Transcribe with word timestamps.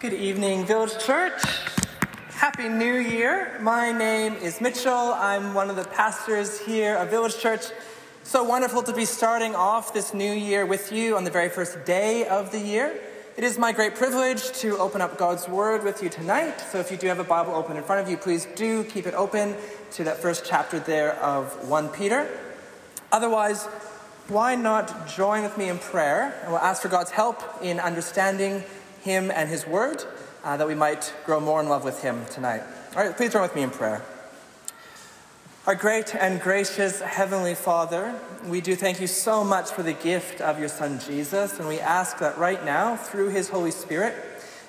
Good 0.00 0.14
evening, 0.14 0.64
Village 0.64 0.98
Church. 0.98 1.42
Happy 2.30 2.70
New 2.70 2.94
Year. 2.94 3.58
My 3.60 3.92
name 3.92 4.32
is 4.36 4.58
Mitchell. 4.58 4.90
I'm 4.90 5.52
one 5.52 5.68
of 5.68 5.76
the 5.76 5.84
pastors 5.84 6.58
here 6.58 6.94
at 6.94 7.10
Village 7.10 7.38
Church. 7.38 7.66
So 8.22 8.42
wonderful 8.42 8.82
to 8.84 8.94
be 8.94 9.04
starting 9.04 9.54
off 9.54 9.92
this 9.92 10.14
new 10.14 10.32
year 10.32 10.64
with 10.64 10.90
you 10.90 11.18
on 11.18 11.24
the 11.24 11.30
very 11.30 11.50
first 11.50 11.84
day 11.84 12.26
of 12.26 12.50
the 12.50 12.58
year. 12.58 12.98
It 13.36 13.44
is 13.44 13.58
my 13.58 13.72
great 13.72 13.94
privilege 13.94 14.50
to 14.60 14.78
open 14.78 15.02
up 15.02 15.18
God's 15.18 15.46
Word 15.46 15.84
with 15.84 16.02
you 16.02 16.08
tonight. 16.08 16.58
So 16.72 16.78
if 16.78 16.90
you 16.90 16.96
do 16.96 17.08
have 17.08 17.18
a 17.18 17.24
Bible 17.24 17.54
open 17.54 17.76
in 17.76 17.82
front 17.82 18.00
of 18.00 18.10
you, 18.10 18.16
please 18.16 18.46
do 18.56 18.84
keep 18.84 19.06
it 19.06 19.12
open 19.12 19.54
to 19.90 20.04
that 20.04 20.16
first 20.16 20.46
chapter 20.46 20.78
there 20.78 21.16
of 21.16 21.68
1 21.68 21.90
Peter. 21.90 22.26
Otherwise, 23.12 23.66
why 24.28 24.54
not 24.54 25.06
join 25.08 25.42
with 25.42 25.58
me 25.58 25.68
in 25.68 25.78
prayer? 25.78 26.40
And 26.40 26.52
we'll 26.52 26.62
ask 26.62 26.80
for 26.80 26.88
God's 26.88 27.10
help 27.10 27.42
in 27.60 27.78
understanding 27.78 28.64
Him 29.02 29.30
and 29.30 29.48
His 29.48 29.66
Word, 29.66 30.04
uh, 30.44 30.56
that 30.56 30.66
we 30.66 30.74
might 30.74 31.12
grow 31.24 31.40
more 31.40 31.60
in 31.60 31.68
love 31.68 31.84
with 31.84 32.02
Him 32.02 32.24
tonight. 32.30 32.62
All 32.96 33.04
right, 33.04 33.16
please 33.16 33.32
join 33.32 33.42
with 33.42 33.54
me 33.54 33.62
in 33.62 33.70
prayer. 33.70 34.02
Our 35.66 35.74
great 35.74 36.14
and 36.14 36.40
gracious 36.40 37.00
Heavenly 37.00 37.54
Father, 37.54 38.18
we 38.46 38.60
do 38.60 38.74
thank 38.74 39.00
you 39.00 39.06
so 39.06 39.44
much 39.44 39.70
for 39.70 39.82
the 39.82 39.92
gift 39.92 40.40
of 40.40 40.58
your 40.58 40.68
Son 40.68 40.98
Jesus, 40.98 41.58
and 41.58 41.68
we 41.68 41.78
ask 41.78 42.18
that 42.18 42.38
right 42.38 42.64
now, 42.64 42.96
through 42.96 43.28
His 43.28 43.50
Holy 43.50 43.70
Spirit, 43.70 44.14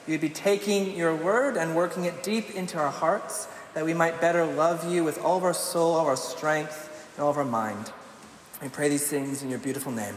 you'd 0.05 0.22
be 0.22 0.30
taking 0.30 0.96
your 0.96 1.16
word 1.16 1.55
and 1.55 1.76
working 1.76 2.05
it 2.05 2.24
deep 2.24 2.52
into 2.55 2.77
our 2.77 2.91
hearts, 2.91 3.48
that 3.74 3.86
we 3.86 3.94
might 3.94 4.20
better 4.20 4.46
love 4.46 4.91
you 4.91 5.04
with 5.04 5.18
all 5.20 5.38
of 5.38 5.44
our 5.44 5.54
soul, 5.54 5.96
all 5.96 6.02
of 6.02 6.08
our 6.08 6.18
strength, 6.18 7.10
and 7.16 7.24
all 7.24 7.32
of 7.32 7.38
our 7.38 7.46
mind. 7.46 7.91
We 8.62 8.70
pray 8.70 8.90
these 8.90 9.08
things 9.08 9.41
in 9.41 9.50
your 9.50 9.60
beautiful 9.60 9.91
name. 9.91 10.16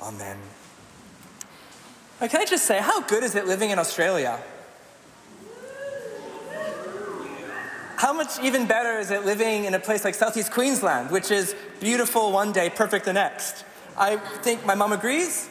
Amen. 0.00 0.38
Can 2.26 2.40
I 2.40 2.44
just 2.44 2.64
say, 2.64 2.78
how 2.78 3.00
good 3.00 3.22
is 3.22 3.36
it 3.36 3.46
living 3.46 3.70
in 3.70 3.78
Australia? 3.78 4.40
How 7.96 8.12
much 8.12 8.40
even 8.42 8.66
better 8.66 8.98
is 8.98 9.12
it 9.12 9.24
living 9.24 9.64
in 9.64 9.74
a 9.74 9.78
place 9.78 10.04
like 10.04 10.14
Southeast 10.14 10.50
Queensland, 10.50 11.10
which 11.12 11.30
is 11.30 11.54
beautiful 11.80 12.32
one 12.32 12.50
day, 12.52 12.70
perfect 12.70 13.04
the 13.04 13.12
next? 13.12 13.64
I 13.96 14.16
think 14.16 14.66
my 14.66 14.74
mom 14.74 14.92
agrees. 14.92 15.48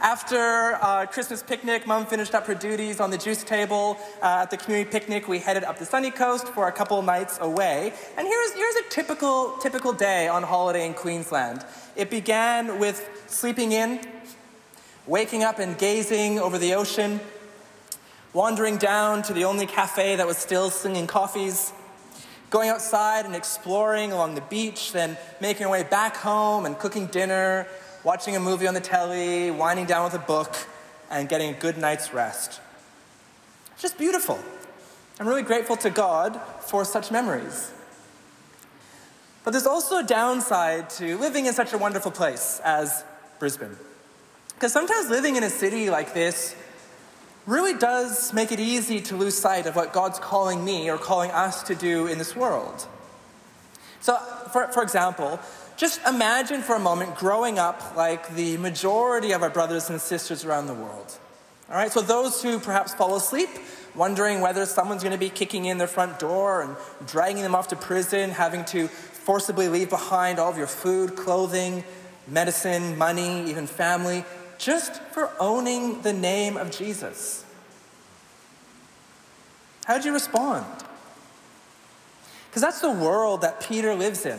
After 0.00 0.78
uh, 0.80 1.06
Christmas 1.06 1.42
picnic, 1.42 1.86
mom 1.86 2.06
finished 2.06 2.34
up 2.34 2.46
her 2.46 2.54
duties 2.54 3.00
on 3.00 3.10
the 3.10 3.18
juice 3.18 3.42
table 3.42 3.96
uh, 4.22 4.42
at 4.42 4.50
the 4.50 4.56
community 4.56 4.90
picnic. 4.90 5.26
We 5.26 5.40
headed 5.40 5.64
up 5.64 5.78
the 5.78 5.86
sunny 5.86 6.12
coast 6.12 6.48
for 6.48 6.68
a 6.68 6.72
couple 6.72 7.00
nights 7.02 7.38
away. 7.40 7.92
And 8.16 8.26
here's, 8.26 8.52
here's 8.52 8.76
a 8.76 8.88
typical, 8.90 9.56
typical 9.58 9.92
day 9.92 10.28
on 10.28 10.44
holiday 10.44 10.86
in 10.86 10.94
Queensland. 10.94 11.64
It 11.96 12.10
began 12.10 12.78
with 12.78 13.08
sleeping 13.26 13.72
in, 13.72 14.00
waking 15.08 15.42
up 15.42 15.58
and 15.58 15.78
gazing 15.78 16.38
over 16.38 16.58
the 16.58 16.74
ocean, 16.74 17.18
wandering 18.34 18.76
down 18.76 19.22
to 19.22 19.32
the 19.32 19.44
only 19.44 19.66
cafe 19.66 20.16
that 20.16 20.26
was 20.26 20.36
still 20.36 20.68
singing 20.68 21.06
coffees, 21.06 21.72
going 22.50 22.68
outside 22.68 23.24
and 23.24 23.34
exploring 23.34 24.12
along 24.12 24.34
the 24.34 24.42
beach, 24.42 24.92
then 24.92 25.16
making 25.40 25.64
our 25.64 25.72
way 25.72 25.82
back 25.82 26.14
home 26.14 26.66
and 26.66 26.78
cooking 26.78 27.06
dinner, 27.06 27.66
watching 28.04 28.36
a 28.36 28.40
movie 28.40 28.66
on 28.66 28.74
the 28.74 28.80
telly, 28.80 29.50
winding 29.50 29.86
down 29.86 30.04
with 30.04 30.12
a 30.12 30.24
book, 30.24 30.54
and 31.10 31.26
getting 31.26 31.54
a 31.54 31.58
good 31.58 31.78
night's 31.78 32.12
rest. 32.12 32.60
Just 33.78 33.96
beautiful. 33.96 34.38
I'm 35.18 35.26
really 35.26 35.42
grateful 35.42 35.76
to 35.78 35.90
God 35.90 36.38
for 36.60 36.84
such 36.84 37.10
memories. 37.10 37.72
But 39.42 39.52
there's 39.52 39.66
also 39.66 40.00
a 40.00 40.04
downside 40.04 40.90
to 40.90 41.16
living 41.16 41.46
in 41.46 41.54
such 41.54 41.72
a 41.72 41.78
wonderful 41.78 42.10
place 42.10 42.60
as 42.62 43.04
Brisbane. 43.38 43.76
Because 44.58 44.72
sometimes 44.72 45.08
living 45.08 45.36
in 45.36 45.44
a 45.44 45.50
city 45.50 45.88
like 45.88 46.14
this 46.14 46.56
really 47.46 47.74
does 47.74 48.32
make 48.32 48.50
it 48.50 48.58
easy 48.58 49.00
to 49.00 49.14
lose 49.14 49.38
sight 49.38 49.66
of 49.66 49.76
what 49.76 49.92
God's 49.92 50.18
calling 50.18 50.64
me 50.64 50.90
or 50.90 50.98
calling 50.98 51.30
us 51.30 51.62
to 51.62 51.76
do 51.76 52.08
in 52.08 52.18
this 52.18 52.34
world. 52.34 52.84
So, 54.00 54.16
for, 54.52 54.66
for 54.72 54.82
example, 54.82 55.38
just 55.76 56.04
imagine 56.04 56.62
for 56.62 56.74
a 56.74 56.80
moment 56.80 57.14
growing 57.14 57.60
up 57.60 57.96
like 57.96 58.34
the 58.34 58.56
majority 58.56 59.30
of 59.30 59.44
our 59.44 59.50
brothers 59.50 59.90
and 59.90 60.00
sisters 60.00 60.44
around 60.44 60.66
the 60.66 60.74
world. 60.74 61.16
All 61.70 61.76
right, 61.76 61.92
so 61.92 62.00
those 62.00 62.42
who 62.42 62.58
perhaps 62.58 62.92
fall 62.92 63.14
asleep, 63.14 63.50
wondering 63.94 64.40
whether 64.40 64.66
someone's 64.66 65.04
going 65.04 65.12
to 65.12 65.18
be 65.18 65.30
kicking 65.30 65.66
in 65.66 65.78
their 65.78 65.86
front 65.86 66.18
door 66.18 66.62
and 66.62 66.74
dragging 67.06 67.42
them 67.42 67.54
off 67.54 67.68
to 67.68 67.76
prison, 67.76 68.30
having 68.30 68.64
to 68.64 68.88
forcibly 68.88 69.68
leave 69.68 69.88
behind 69.88 70.40
all 70.40 70.50
of 70.50 70.58
your 70.58 70.66
food, 70.66 71.14
clothing, 71.14 71.84
medicine, 72.26 72.98
money, 72.98 73.48
even 73.48 73.66
family, 73.66 74.24
just 74.58 75.00
for 75.12 75.30
owning 75.40 76.02
the 76.02 76.12
name 76.12 76.56
of 76.56 76.70
Jesus. 76.70 77.44
How'd 79.86 80.04
you 80.04 80.12
respond? 80.12 80.66
Because 82.50 82.62
that's 82.62 82.80
the 82.80 82.90
world 82.90 83.42
that 83.42 83.60
Peter 83.60 83.94
lives 83.94 84.26
in 84.26 84.38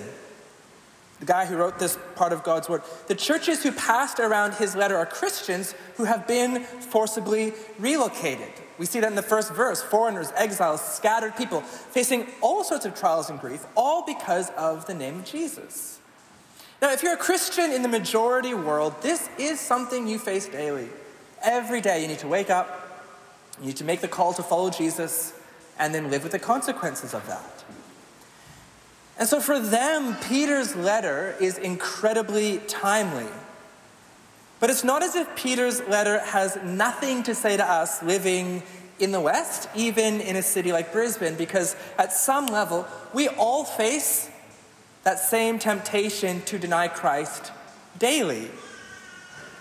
the 1.19 1.25
guy 1.25 1.45
who 1.45 1.57
wrote 1.57 1.79
this 1.79 1.97
part 2.15 2.31
of 2.31 2.43
God's 2.43 2.69
word. 2.69 2.81
The 3.07 3.15
churches 3.15 3.61
who 3.61 3.71
passed 3.71 4.19
around 4.19 4.53
his 4.53 4.75
letter 4.75 4.95
are 4.95 5.05
Christians 5.05 5.75
who 5.97 6.05
have 6.05 6.27
been 6.27 6.63
forcibly 6.63 7.53
relocated. 7.77 8.51
We 8.77 8.85
see 8.85 9.01
that 9.01 9.07
in 9.07 9.15
the 9.15 9.21
first 9.21 9.53
verse 9.53 9.81
foreigners, 9.81 10.31
exiles, 10.35 10.81
scattered 10.81 11.35
people 11.35 11.61
facing 11.61 12.27
all 12.41 12.63
sorts 12.63 12.85
of 12.85 12.97
trials 12.97 13.29
and 13.29 13.39
grief, 13.39 13.65
all 13.75 14.05
because 14.05 14.49
of 14.51 14.85
the 14.87 14.93
name 14.93 15.19
of 15.19 15.25
Jesus. 15.25 15.99
Now, 16.81 16.91
if 16.91 17.03
you're 17.03 17.13
a 17.13 17.17
Christian 17.17 17.71
in 17.71 17.81
the 17.81 17.89
majority 17.89 18.53
world, 18.53 19.01
this 19.01 19.29
is 19.37 19.59
something 19.59 20.07
you 20.07 20.17
face 20.17 20.47
daily. 20.47 20.87
Every 21.43 21.81
day 21.81 22.01
you 22.01 22.07
need 22.07 22.19
to 22.19 22.27
wake 22.27 22.49
up, 22.49 23.05
you 23.59 23.67
need 23.67 23.77
to 23.77 23.83
make 23.83 24.01
the 24.01 24.07
call 24.07 24.33
to 24.33 24.43
follow 24.43 24.69
Jesus, 24.69 25.33
and 25.77 25.93
then 25.93 26.09
live 26.09 26.23
with 26.23 26.31
the 26.31 26.39
consequences 26.39 27.13
of 27.13 27.25
that. 27.27 27.63
And 29.17 29.27
so 29.27 29.41
for 29.41 29.59
them, 29.59 30.15
Peter's 30.29 30.75
letter 30.75 31.35
is 31.41 31.57
incredibly 31.57 32.59
timely. 32.59 33.27
But 34.61 34.69
it's 34.69 34.83
not 34.83 35.03
as 35.03 35.15
if 35.15 35.35
Peter's 35.35 35.81
letter 35.87 36.19
has 36.19 36.57
nothing 36.63 37.23
to 37.23 37.35
say 37.35 37.57
to 37.57 37.65
us 37.65 38.01
living 38.01 38.63
in 38.97 39.11
the 39.11 39.19
West, 39.19 39.69
even 39.75 40.21
in 40.21 40.35
a 40.35 40.41
city 40.41 40.71
like 40.71 40.91
Brisbane, 40.91 41.35
because 41.35 41.75
at 41.97 42.13
some 42.13 42.45
level, 42.47 42.85
we 43.13 43.27
all 43.29 43.63
face 43.63 44.28
that 45.09 45.17
same 45.17 45.57
temptation 45.57 46.39
to 46.41 46.59
deny 46.59 46.87
Christ 46.87 47.51
daily. 47.97 48.47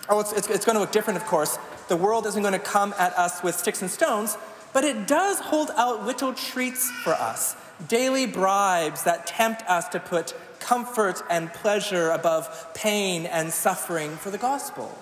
Oh, 0.07 0.19
it's, 0.19 0.31
it's, 0.31 0.47
it's 0.47 0.63
going 0.63 0.75
to 0.75 0.79
look 0.79 0.91
different, 0.91 1.17
of 1.17 1.25
course. 1.25 1.57
The 1.87 1.97
world 1.97 2.27
isn't 2.27 2.43
going 2.43 2.53
to 2.53 2.59
come 2.59 2.93
at 2.99 3.17
us 3.17 3.41
with 3.41 3.55
sticks 3.55 3.81
and 3.81 3.89
stones, 3.89 4.37
but 4.73 4.83
it 4.83 5.07
does 5.07 5.39
hold 5.39 5.71
out 5.75 6.05
little 6.05 6.35
treats 6.35 6.91
for 7.03 7.13
us 7.13 7.55
daily 7.87 8.27
bribes 8.27 9.05
that 9.05 9.25
tempt 9.25 9.63
us 9.67 9.87
to 9.89 9.99
put 9.99 10.35
comfort 10.59 11.23
and 11.31 11.51
pleasure 11.51 12.11
above 12.11 12.67
pain 12.75 13.25
and 13.25 13.51
suffering 13.51 14.11
for 14.17 14.29
the 14.29 14.37
gospel. 14.37 14.95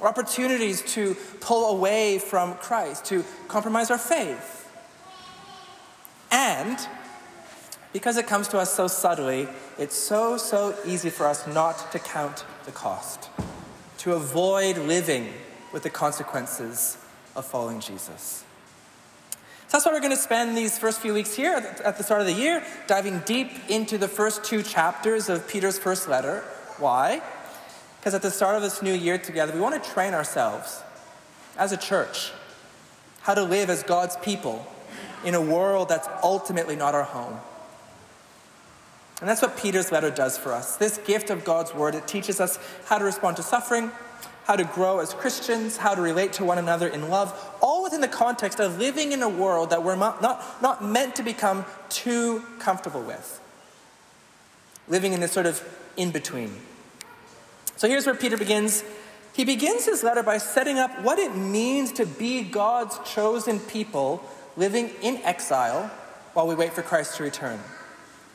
Or 0.00 0.08
opportunities 0.08 0.80
to 0.94 1.14
pull 1.40 1.76
away 1.76 2.18
from 2.18 2.54
Christ, 2.54 3.04
to 3.06 3.22
compromise 3.48 3.90
our 3.90 3.98
faith. 3.98 4.66
And 6.30 6.78
because 7.92 8.16
it 8.16 8.26
comes 8.26 8.48
to 8.48 8.58
us 8.58 8.72
so 8.72 8.86
subtly, 8.86 9.48
it's 9.78 9.96
so, 9.96 10.36
so 10.36 10.76
easy 10.86 11.10
for 11.10 11.26
us 11.26 11.46
not 11.46 11.90
to 11.92 11.98
count 11.98 12.44
the 12.64 12.72
cost, 12.72 13.28
to 13.98 14.12
avoid 14.12 14.78
living 14.78 15.32
with 15.72 15.82
the 15.82 15.90
consequences 15.90 16.98
of 17.34 17.44
following 17.44 17.80
Jesus. 17.80 18.44
So 19.68 19.76
that's 19.76 19.86
why 19.86 19.92
we're 19.92 20.00
going 20.00 20.10
to 20.10 20.16
spend 20.16 20.56
these 20.56 20.78
first 20.78 21.00
few 21.00 21.14
weeks 21.14 21.34
here 21.34 21.54
at 21.84 21.96
the 21.96 22.02
start 22.02 22.20
of 22.20 22.26
the 22.26 22.32
year 22.32 22.64
diving 22.88 23.20
deep 23.20 23.50
into 23.68 23.98
the 23.98 24.08
first 24.08 24.42
two 24.42 24.62
chapters 24.64 25.28
of 25.28 25.46
Peter's 25.46 25.78
first 25.78 26.08
letter. 26.08 26.40
Why? 26.78 27.22
Because 28.00 28.14
at 28.14 28.22
the 28.22 28.32
start 28.32 28.56
of 28.56 28.62
this 28.62 28.82
new 28.82 28.92
year 28.92 29.16
together, 29.16 29.52
we 29.52 29.60
want 29.60 29.80
to 29.80 29.90
train 29.90 30.12
ourselves 30.12 30.82
as 31.56 31.70
a 31.70 31.76
church 31.76 32.32
how 33.20 33.34
to 33.34 33.42
live 33.42 33.70
as 33.70 33.82
God's 33.82 34.16
people 34.16 34.66
in 35.24 35.34
a 35.34 35.40
world 35.40 35.88
that's 35.88 36.08
ultimately 36.22 36.74
not 36.74 36.94
our 36.94 37.04
home. 37.04 37.38
And 39.20 39.28
that's 39.28 39.42
what 39.42 39.56
Peter's 39.56 39.92
letter 39.92 40.10
does 40.10 40.38
for 40.38 40.52
us. 40.52 40.76
This 40.76 40.98
gift 40.98 41.30
of 41.30 41.44
God's 41.44 41.74
word, 41.74 41.94
it 41.94 42.06
teaches 42.08 42.40
us 42.40 42.58
how 42.86 42.98
to 42.98 43.04
respond 43.04 43.36
to 43.36 43.42
suffering, 43.42 43.90
how 44.44 44.56
to 44.56 44.64
grow 44.64 45.00
as 45.00 45.12
Christians, 45.12 45.76
how 45.76 45.94
to 45.94 46.00
relate 46.00 46.32
to 46.34 46.44
one 46.44 46.56
another 46.56 46.88
in 46.88 47.08
love, 47.10 47.38
all 47.60 47.82
within 47.82 48.00
the 48.00 48.08
context 48.08 48.60
of 48.60 48.78
living 48.78 49.12
in 49.12 49.22
a 49.22 49.28
world 49.28 49.70
that 49.70 49.84
we're 49.84 49.96
not, 49.96 50.22
not, 50.22 50.62
not 50.62 50.82
meant 50.82 51.16
to 51.16 51.22
become 51.22 51.66
too 51.90 52.42
comfortable 52.58 53.02
with. 53.02 53.40
Living 54.88 55.12
in 55.12 55.20
this 55.20 55.32
sort 55.32 55.46
of 55.46 55.62
in 55.96 56.10
between. 56.10 56.52
So 57.76 57.88
here's 57.88 58.06
where 58.06 58.14
Peter 58.14 58.38
begins. 58.38 58.82
He 59.34 59.44
begins 59.44 59.84
his 59.84 60.02
letter 60.02 60.22
by 60.22 60.38
setting 60.38 60.78
up 60.78 61.02
what 61.02 61.18
it 61.18 61.36
means 61.36 61.92
to 61.92 62.06
be 62.06 62.42
God's 62.42 62.98
chosen 63.08 63.60
people 63.60 64.24
living 64.56 64.90
in 65.02 65.18
exile 65.18 65.90
while 66.32 66.46
we 66.46 66.54
wait 66.54 66.72
for 66.72 66.82
Christ 66.82 67.16
to 67.16 67.22
return. 67.22 67.60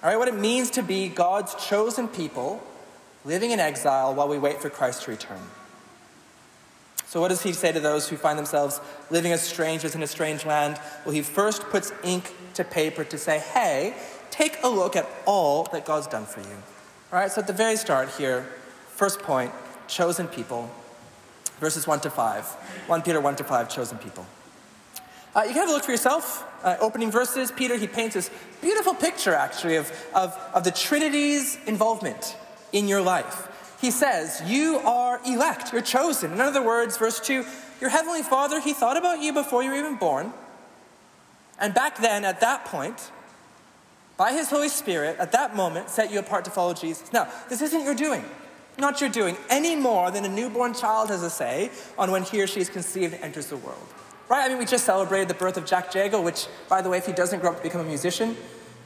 All 0.06 0.12
right, 0.12 0.20
what 0.20 0.28
it 0.28 0.36
means 0.36 0.70
to 0.70 0.84
be 0.84 1.10
God's 1.10 1.56
chosen 1.56 2.08
people 2.08 2.62
living 3.24 3.50
in 3.50 3.60
exile 3.60 4.14
while 4.14 4.28
we 4.28 4.38
wait 4.38 4.62
for 4.62 4.70
Christ 4.70 5.02
to 5.02 5.10
return. 5.10 5.42
So, 7.08 7.20
what 7.20 7.30
does 7.30 7.42
he 7.42 7.54
say 7.54 7.72
to 7.72 7.80
those 7.80 8.08
who 8.08 8.16
find 8.16 8.38
themselves 8.38 8.80
living 9.10 9.32
as 9.32 9.42
strangers 9.42 9.96
in 9.96 10.04
a 10.04 10.08
strange 10.08 10.46
land? 10.46 10.80
Well, 11.06 11.16
he 11.16 11.24
first 11.24 11.64
puts 11.72 11.92
ink 12.04 12.36
to 12.54 12.64
paper 12.64 13.04
to 13.04 13.18
say, 13.18 13.40
hey, 13.40 13.96
take 14.30 14.60
a 14.62 14.68
look 14.68 14.96
at 14.96 15.10
all 15.26 15.64
that 15.72 15.88
God's 15.88 16.06
done 16.06 16.28
for 16.28 16.42
you. 16.42 16.56
All 17.12 17.18
right, 17.18 17.32
so 17.32 17.42
at 17.42 17.48
the 17.48 17.54
very 17.54 17.76
start 17.76 18.10
here, 18.10 18.44
first 18.90 19.22
point, 19.22 19.52
chosen 19.88 20.28
people, 20.28 20.70
verses 21.60 21.88
1 21.88 22.02
to 22.02 22.12
5. 22.12 22.46
1 22.46 23.02
Peter 23.02 23.20
1 23.20 23.38
to 23.38 23.44
5, 23.44 23.70
chosen 23.70 23.98
people. 23.98 24.28
Uh, 25.36 25.42
you 25.42 25.50
can 25.50 25.62
have 25.62 25.70
a 25.70 25.74
look 25.74 25.84
for 25.84 25.92
yourself. 25.92 26.46
Uh, 26.64 26.78
opening 26.80 27.12
verses, 27.12 27.52
Peter, 27.52 27.76
he 27.76 27.88
paints 27.88 28.16
this 28.16 28.32
beautiful 28.62 28.94
picture, 28.94 29.34
actually, 29.34 29.76
of, 29.76 29.92
of, 30.16 30.36
of 30.54 30.64
the 30.64 30.72
Trinity's 30.72 31.60
involvement 31.68 32.38
in 32.72 32.88
your 32.88 33.02
life. 33.02 33.78
He 33.82 33.92
says, 33.92 34.42
You 34.46 34.78
are 34.80 35.20
elect, 35.26 35.74
you're 35.74 35.82
chosen. 35.82 36.32
In 36.32 36.42
other 36.42 36.64
words, 36.64 36.98
verse 36.98 37.20
2, 37.20 37.44
your 37.82 37.90
heavenly 37.90 38.24
Father, 38.24 38.62
he 38.62 38.74
thought 38.74 38.98
about 38.98 39.22
you 39.22 39.34
before 39.34 39.62
you 39.62 39.72
were 39.72 39.76
even 39.76 39.96
born. 39.96 40.32
And 41.60 41.74
back 41.74 41.98
then, 41.98 42.24
at 42.24 42.40
that 42.40 42.66
point, 42.66 43.12
by 44.18 44.32
his 44.32 44.50
Holy 44.50 44.70
Spirit, 44.70 45.18
at 45.20 45.34
that 45.34 45.56
moment, 45.56 45.90
set 45.90 46.12
you 46.12 46.20
apart 46.20 46.46
to 46.46 46.52
follow 46.52 46.74
Jesus. 46.74 47.12
Now, 47.12 47.28
this 47.50 47.62
isn't 47.62 47.84
your 47.84 47.96
doing, 47.96 48.24
not 48.78 49.02
your 49.02 49.10
doing, 49.10 49.36
any 49.50 49.76
more 49.76 50.12
than 50.12 50.24
a 50.24 50.30
newborn 50.30 50.74
child 50.74 51.10
has 51.10 51.22
a 51.22 51.30
say 51.30 51.72
on 51.98 52.12
when 52.12 52.24
he 52.24 52.42
or 52.42 52.48
she 52.48 52.62
is 52.62 52.70
conceived 52.70 53.14
and 53.14 53.24
enters 53.24 53.48
the 53.48 53.58
world. 53.58 53.88
Right? 54.28 54.46
I 54.46 54.50
mean, 54.50 54.58
we 54.58 54.66
just 54.66 54.86
celebrated 54.86 55.28
the 55.28 55.36
birth 55.36 55.58
of 55.58 55.66
Jack 55.66 55.94
Jago, 55.94 56.22
which, 56.22 56.48
by 56.68 56.82
the 56.82 56.90
way, 56.90 56.98
if 56.98 57.06
he 57.06 57.14
doesn't 57.14 57.40
grow 57.42 57.52
up 57.52 57.58
to 57.58 57.64
become 57.64 57.82
a 57.82 57.86
musician, 57.86 58.36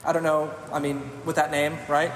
I 0.04 0.12
don't 0.12 0.24
know, 0.24 0.54
I 0.72 0.80
mean, 0.80 1.10
with 1.26 1.38
that 1.38 1.50
name, 1.52 1.78
right? 1.88 2.12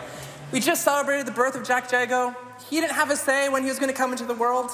We 0.52 0.60
just 0.60 0.84
celebrated 0.84 1.26
the 1.26 1.32
birth 1.32 1.56
of 1.56 1.66
Jack 1.66 1.92
Jago. 1.92 2.36
He 2.70 2.80
didn't 2.80 2.94
have 2.96 3.10
a 3.12 3.16
say 3.16 3.50
when 3.50 3.64
he 3.64 3.70
was 3.70 3.80
going 3.80 3.92
to 3.92 3.98
come 3.98 4.12
into 4.12 4.26
the 4.26 4.36
world. 4.36 4.72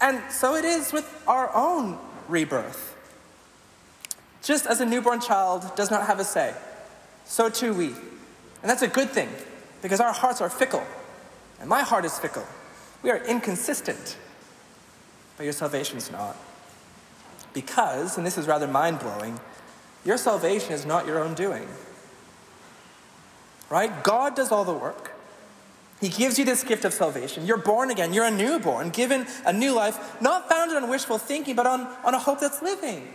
And 0.00 0.20
so 0.30 0.54
it 0.54 0.64
is 0.64 0.92
with 0.92 1.22
our 1.26 1.54
own 1.54 1.98
rebirth. 2.28 2.96
Just 4.42 4.66
as 4.66 4.80
a 4.80 4.86
newborn 4.86 5.20
child 5.20 5.74
does 5.74 5.90
not 5.90 6.06
have 6.06 6.20
a 6.20 6.24
say, 6.24 6.54
so 7.24 7.48
too 7.48 7.74
we. 7.74 7.86
And 7.86 8.70
that's 8.70 8.82
a 8.82 8.88
good 8.88 9.10
thing, 9.10 9.28
because 9.82 10.00
our 10.00 10.12
hearts 10.12 10.40
are 10.40 10.48
fickle. 10.48 10.84
And 11.60 11.68
my 11.68 11.82
heart 11.82 12.04
is 12.04 12.18
fickle. 12.18 12.46
We 13.02 13.10
are 13.10 13.18
inconsistent. 13.24 14.16
But 15.36 15.44
your 15.44 15.52
salvation 15.52 15.98
is 15.98 16.10
not. 16.10 16.36
Because, 17.54 18.18
and 18.18 18.26
this 18.26 18.36
is 18.36 18.46
rather 18.46 18.68
mind 18.68 18.98
blowing, 18.98 19.40
your 20.04 20.18
salvation 20.18 20.72
is 20.72 20.84
not 20.84 21.06
your 21.06 21.18
own 21.18 21.32
doing. 21.34 21.66
Right? 23.70 24.04
God 24.04 24.36
does 24.36 24.52
all 24.52 24.64
the 24.64 24.74
work. 24.74 25.12
He 26.00 26.08
gives 26.10 26.38
you 26.38 26.44
this 26.44 26.62
gift 26.62 26.84
of 26.84 26.92
salvation. 26.92 27.46
You're 27.46 27.56
born 27.56 27.90
again. 27.90 28.12
You're 28.12 28.26
a 28.26 28.30
newborn, 28.30 28.90
given 28.90 29.26
a 29.46 29.52
new 29.52 29.72
life, 29.72 30.20
not 30.20 30.50
founded 30.50 30.76
on 30.76 30.90
wishful 30.90 31.16
thinking, 31.16 31.56
but 31.56 31.66
on, 31.66 31.86
on 32.04 32.12
a 32.12 32.18
hope 32.18 32.40
that's 32.40 32.60
living. 32.60 33.08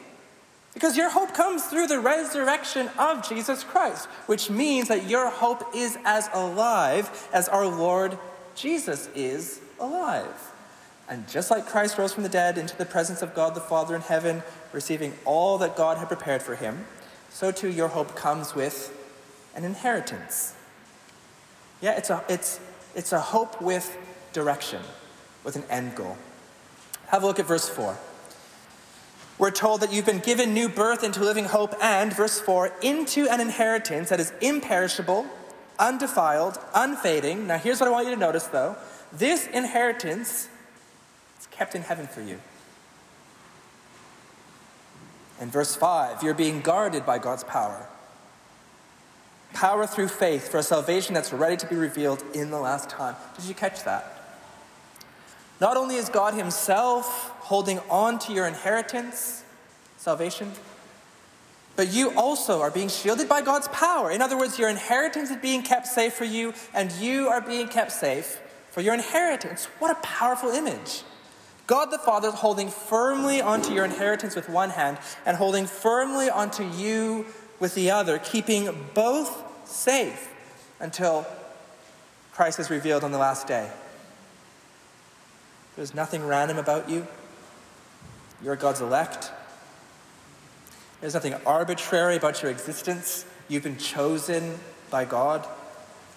Because 0.74 0.98
your 0.98 1.10
hope 1.10 1.34
comes 1.34 1.66
through 1.66 1.88
the 1.88 2.00
resurrection 2.00 2.90
of 2.98 3.28
Jesus 3.28 3.64
Christ, 3.64 4.06
which 4.26 4.50
means 4.50 4.88
that 4.88 5.08
your 5.08 5.30
hope 5.30 5.76
is 5.76 5.98
as 6.06 6.30
alive 6.34 7.28
as 7.34 7.48
our 7.48 7.68
Lord 7.68 8.18
Jesus 8.56 9.10
is 9.16 9.62
alive. 9.80 10.49
And 11.10 11.28
just 11.28 11.50
like 11.50 11.66
Christ 11.66 11.98
rose 11.98 12.14
from 12.14 12.22
the 12.22 12.30
dead 12.30 12.60
into 12.60 12.78
the 12.78 12.86
presence 12.86 13.24
of 13.24 13.34
God 13.34 13.56
the 13.56 13.62
Father 13.62 13.96
in 13.96 14.02
heaven, 14.02 14.44
receiving 14.72 15.14
all 15.26 15.58
that 15.58 15.76
God 15.76 15.98
had 15.98 16.08
prepared 16.08 16.44
for 16.44 16.56
him, 16.56 16.86
so 17.30 17.52
too 17.52 17.70
your 17.70 17.88
hope 17.88 18.16
comes 18.16 18.54
with 18.54 18.96
an 19.56 19.64
inheritance. 19.64 20.54
Yeah, 21.82 21.98
it's 21.98 22.12
a, 22.12 22.24
it's, 22.30 22.60
it's 22.96 23.12
a 23.12 23.20
hope 23.20 23.60
with 23.60 23.98
direction, 24.34 24.82
with 25.44 25.56
an 25.56 25.64
end 25.70 25.96
goal. 25.96 26.16
Have 27.08 27.24
a 27.24 27.26
look 27.26 27.40
at 27.40 27.48
verse 27.48 27.68
4. 27.68 27.98
We're 29.40 29.52
told 29.52 29.82
that 29.82 29.92
you've 29.92 30.06
been 30.06 30.20
given 30.20 30.54
new 30.54 30.70
birth 30.70 31.04
into 31.04 31.22
living 31.22 31.46
hope 31.46 31.74
and, 31.82 32.14
verse 32.14 32.40
4, 32.40 32.72
into 32.84 33.28
an 33.30 33.40
inheritance 33.40 34.10
that 34.10 34.20
is 34.20 34.32
imperishable, 34.42 35.26
undefiled, 35.80 36.60
unfading. 36.76 37.48
Now, 37.48 37.58
here's 37.58 37.80
what 37.80 37.88
I 37.88 37.92
want 37.92 38.06
you 38.08 38.14
to 38.14 38.20
notice 38.20 38.46
though 38.46 38.76
this 39.12 39.48
inheritance 39.48 40.50
is 41.40 41.48
kept 41.48 41.76
in 41.76 41.82
heaven 41.82 42.08
for 42.08 42.22
you. 42.22 42.40
In 45.40 45.50
verse 45.50 45.76
5, 45.76 46.22
you're 46.22 46.34
being 46.34 46.62
guarded 46.62 47.06
by 47.06 47.18
God's 47.18 47.44
power. 47.46 47.88
Power 49.54 49.88
through 49.88 50.10
faith 50.10 50.50
for 50.50 50.58
a 50.58 50.64
salvation 50.64 51.14
that's 51.14 51.32
ready 51.32 51.58
to 51.58 51.66
be 51.66 51.76
revealed 51.76 52.24
in 52.34 52.52
the 52.52 52.60
last 52.60 52.90
time. 52.90 53.16
Did 53.36 53.46
you 53.46 53.54
catch 53.54 53.84
that? 53.86 54.16
Not 55.62 55.78
only 55.78 55.96
is 55.96 56.10
God 56.10 56.34
Himself 56.34 57.30
holding 57.40 57.80
on 57.90 58.20
to 58.20 58.34
your 58.34 58.48
inheritance, 58.48 59.44
salvation, 59.98 60.52
but 61.76 61.94
you 61.94 62.12
also 62.18 62.60
are 62.62 62.72
being 62.72 62.90
shielded 62.90 63.30
by 63.30 63.42
God's 63.42 63.70
power. 63.70 64.12
In 64.12 64.22
other 64.22 64.38
words, 64.38 64.60
your 64.60 64.70
inheritance 64.70 65.30
is 65.30 65.38
being 65.38 65.64
kept 65.64 65.88
safe 65.88 66.14
for 66.14 66.26
you, 66.26 66.54
and 66.74 66.92
you 66.94 67.30
are 67.30 67.42
being 67.42 67.70
kept 67.70 67.94
safe 67.94 68.40
for 68.72 68.82
your 68.82 68.94
inheritance. 68.94 69.66
What 69.80 69.92
a 69.92 69.96
powerful 70.02 70.50
image. 70.50 71.04
God 71.70 71.92
the 71.92 72.00
Father 72.00 72.30
is 72.30 72.34
holding 72.34 72.70
firmly 72.70 73.44
onto 73.44 73.72
your 73.74 73.86
inheritance 73.86 74.36
with 74.36 74.50
one 74.50 74.72
hand 74.72 74.98
and 75.24 75.38
holding 75.38 75.68
firmly 75.68 76.28
onto 76.28 76.64
you 76.64 77.28
with 77.60 77.76
the 77.76 77.92
other, 77.92 78.18
keeping 78.18 78.88
both 78.96 79.70
safe 79.70 80.34
until 80.80 81.28
Christ 82.32 82.58
is 82.58 82.72
revealed 82.72 83.04
on 83.04 83.12
the 83.12 83.20
last 83.20 83.46
day. 83.46 83.70
There's 85.76 85.94
nothing 85.94 86.26
random 86.26 86.58
about 86.58 86.90
you. 86.90 87.06
You're 88.44 88.56
God's 88.56 88.82
elect. 88.82 89.32
There's 91.02 91.14
nothing 91.14 91.36
arbitrary 91.46 92.16
about 92.16 92.42
your 92.42 92.50
existence. 92.50 93.28
You've 93.48 93.62
been 93.62 93.78
chosen 93.78 94.58
by 94.90 95.06
God. 95.06 95.48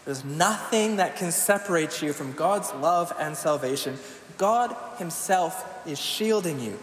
There's 0.05 0.25
nothing 0.25 0.97
that 0.97 1.17
can 1.17 1.31
separate 1.31 2.03
you 2.03 2.13
from 2.13 2.33
God's 2.33 2.73
love 2.75 3.13
and 3.19 3.37
salvation. 3.37 3.99
God 4.37 4.75
Himself 4.99 5.87
is 5.87 6.01
shielding 6.01 6.59
you 6.59 6.79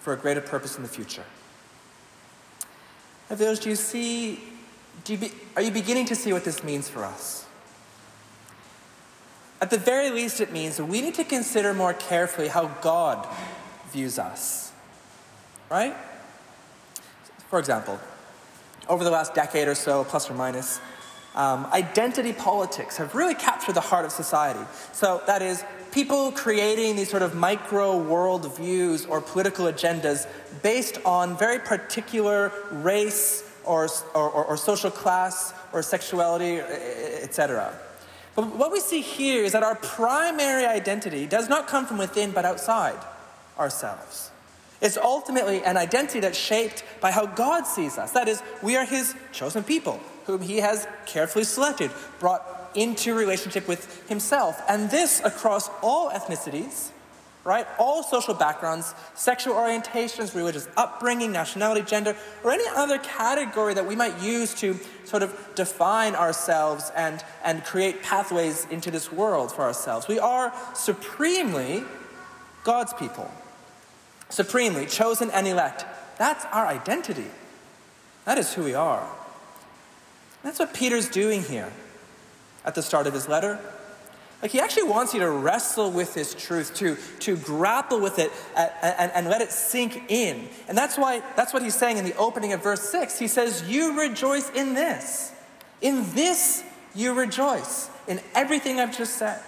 for 0.00 0.12
a 0.12 0.16
greater 0.16 0.40
purpose 0.40 0.76
in 0.76 0.82
the 0.82 0.88
future. 0.88 1.24
Avils, 3.28 3.58
do 3.58 3.68
you 3.68 3.76
see, 3.76 4.40
do 5.04 5.14
you 5.14 5.18
be, 5.18 5.32
are 5.56 5.62
you 5.62 5.70
beginning 5.70 6.06
to 6.06 6.14
see 6.14 6.32
what 6.32 6.44
this 6.44 6.62
means 6.62 6.88
for 6.88 7.04
us? 7.04 7.44
At 9.60 9.70
the 9.70 9.78
very 9.78 10.10
least, 10.10 10.40
it 10.40 10.52
means 10.52 10.80
we 10.80 11.00
need 11.00 11.14
to 11.14 11.24
consider 11.24 11.74
more 11.74 11.94
carefully 11.94 12.48
how 12.48 12.66
God 12.82 13.26
views 13.90 14.18
us. 14.18 14.72
Right? 15.70 15.96
For 17.50 17.58
example, 17.58 17.98
over 18.88 19.02
the 19.02 19.10
last 19.10 19.34
decade 19.34 19.66
or 19.66 19.74
so, 19.74 20.04
plus 20.04 20.30
or 20.30 20.34
minus, 20.34 20.80
um, 21.36 21.66
identity 21.66 22.32
politics 22.32 22.96
have 22.96 23.14
really 23.14 23.34
captured 23.34 23.74
the 23.74 23.80
heart 23.80 24.04
of 24.04 24.12
society. 24.12 24.64
So, 24.92 25.22
that 25.26 25.42
is, 25.42 25.64
people 25.92 26.32
creating 26.32 26.96
these 26.96 27.10
sort 27.10 27.22
of 27.22 27.34
micro 27.34 27.96
world 27.96 28.56
views 28.56 29.06
or 29.06 29.20
political 29.20 29.66
agendas 29.66 30.26
based 30.62 30.98
on 31.04 31.36
very 31.38 31.58
particular 31.58 32.52
race 32.70 33.44
or, 33.64 33.88
or, 34.14 34.44
or 34.44 34.56
social 34.56 34.90
class 34.90 35.52
or 35.72 35.82
sexuality, 35.82 36.58
etc. 36.60 37.78
But 38.34 38.54
what 38.54 38.70
we 38.70 38.80
see 38.80 39.00
here 39.00 39.44
is 39.44 39.52
that 39.52 39.62
our 39.62 39.74
primary 39.74 40.66
identity 40.66 41.26
does 41.26 41.48
not 41.48 41.66
come 41.66 41.86
from 41.86 41.98
within 41.98 42.30
but 42.32 42.44
outside 42.44 42.98
ourselves. 43.58 44.30
It's 44.80 44.98
ultimately 44.98 45.64
an 45.64 45.76
identity 45.78 46.20
that's 46.20 46.38
shaped 46.38 46.84
by 47.00 47.10
how 47.10 47.24
God 47.26 47.66
sees 47.66 47.96
us. 47.96 48.12
That 48.12 48.28
is, 48.28 48.42
we 48.62 48.76
are 48.76 48.84
His 48.84 49.14
chosen 49.32 49.64
people, 49.64 50.00
whom 50.26 50.42
He 50.42 50.58
has 50.58 50.86
carefully 51.06 51.44
selected, 51.44 51.90
brought 52.18 52.70
into 52.74 53.14
relationship 53.14 53.66
with 53.66 54.08
Himself. 54.08 54.60
And 54.68 54.90
this 54.90 55.20
across 55.24 55.70
all 55.82 56.10
ethnicities, 56.10 56.90
right? 57.46 57.66
All 57.78 58.02
social 58.02 58.34
backgrounds, 58.34 58.92
sexual 59.14 59.54
orientations, 59.54 60.34
religious 60.34 60.68
upbringing, 60.76 61.30
nationality, 61.30 61.82
gender, 61.82 62.16
or 62.42 62.50
any 62.50 62.64
other 62.74 62.98
category 62.98 63.72
that 63.72 63.86
we 63.86 63.94
might 63.94 64.20
use 64.20 64.52
to 64.54 64.76
sort 65.04 65.22
of 65.22 65.52
define 65.54 66.16
ourselves 66.16 66.90
and, 66.96 67.24
and 67.44 67.64
create 67.64 68.02
pathways 68.02 68.66
into 68.70 68.90
this 68.90 69.12
world 69.12 69.52
for 69.52 69.62
ourselves. 69.62 70.08
We 70.08 70.18
are 70.18 70.52
supremely 70.74 71.84
God's 72.64 72.92
people, 72.94 73.30
supremely 74.28 74.86
chosen 74.86 75.30
and 75.30 75.46
elect. 75.46 75.86
That's 76.18 76.44
our 76.46 76.66
identity. 76.66 77.30
That 78.24 78.38
is 78.38 78.54
who 78.54 78.64
we 78.64 78.74
are. 78.74 79.08
That's 80.46 80.60
what 80.60 80.72
Peter's 80.72 81.08
doing 81.08 81.42
here 81.42 81.72
at 82.64 82.76
the 82.76 82.82
start 82.82 83.08
of 83.08 83.14
his 83.14 83.26
letter. 83.26 83.58
Like 84.40 84.52
he 84.52 84.60
actually 84.60 84.84
wants 84.84 85.12
you 85.12 85.18
to 85.18 85.28
wrestle 85.28 85.90
with 85.90 86.14
this 86.14 86.34
truth, 86.34 86.72
to, 86.76 86.96
to 87.18 87.36
grapple 87.36 88.00
with 88.00 88.20
it 88.20 88.30
and, 88.56 88.70
and, 88.80 89.12
and, 89.12 89.26
let 89.26 89.40
it 89.40 89.50
sink 89.50 90.04
in. 90.08 90.48
And 90.68 90.78
that's 90.78 90.96
why 90.96 91.20
that's 91.34 91.52
what 91.52 91.64
he's 91.64 91.74
saying 91.74 91.98
in 91.98 92.04
the 92.04 92.16
opening 92.16 92.52
of 92.52 92.62
verse 92.62 92.82
6. 92.82 93.18
He 93.18 93.26
says, 93.26 93.68
You 93.68 94.00
rejoice 94.00 94.48
in 94.50 94.74
this. 94.74 95.32
In 95.80 96.14
this 96.14 96.62
you 96.94 97.12
rejoice. 97.12 97.90
In 98.06 98.20
everything 98.32 98.78
I've 98.78 98.96
just 98.96 99.16
said. 99.16 99.40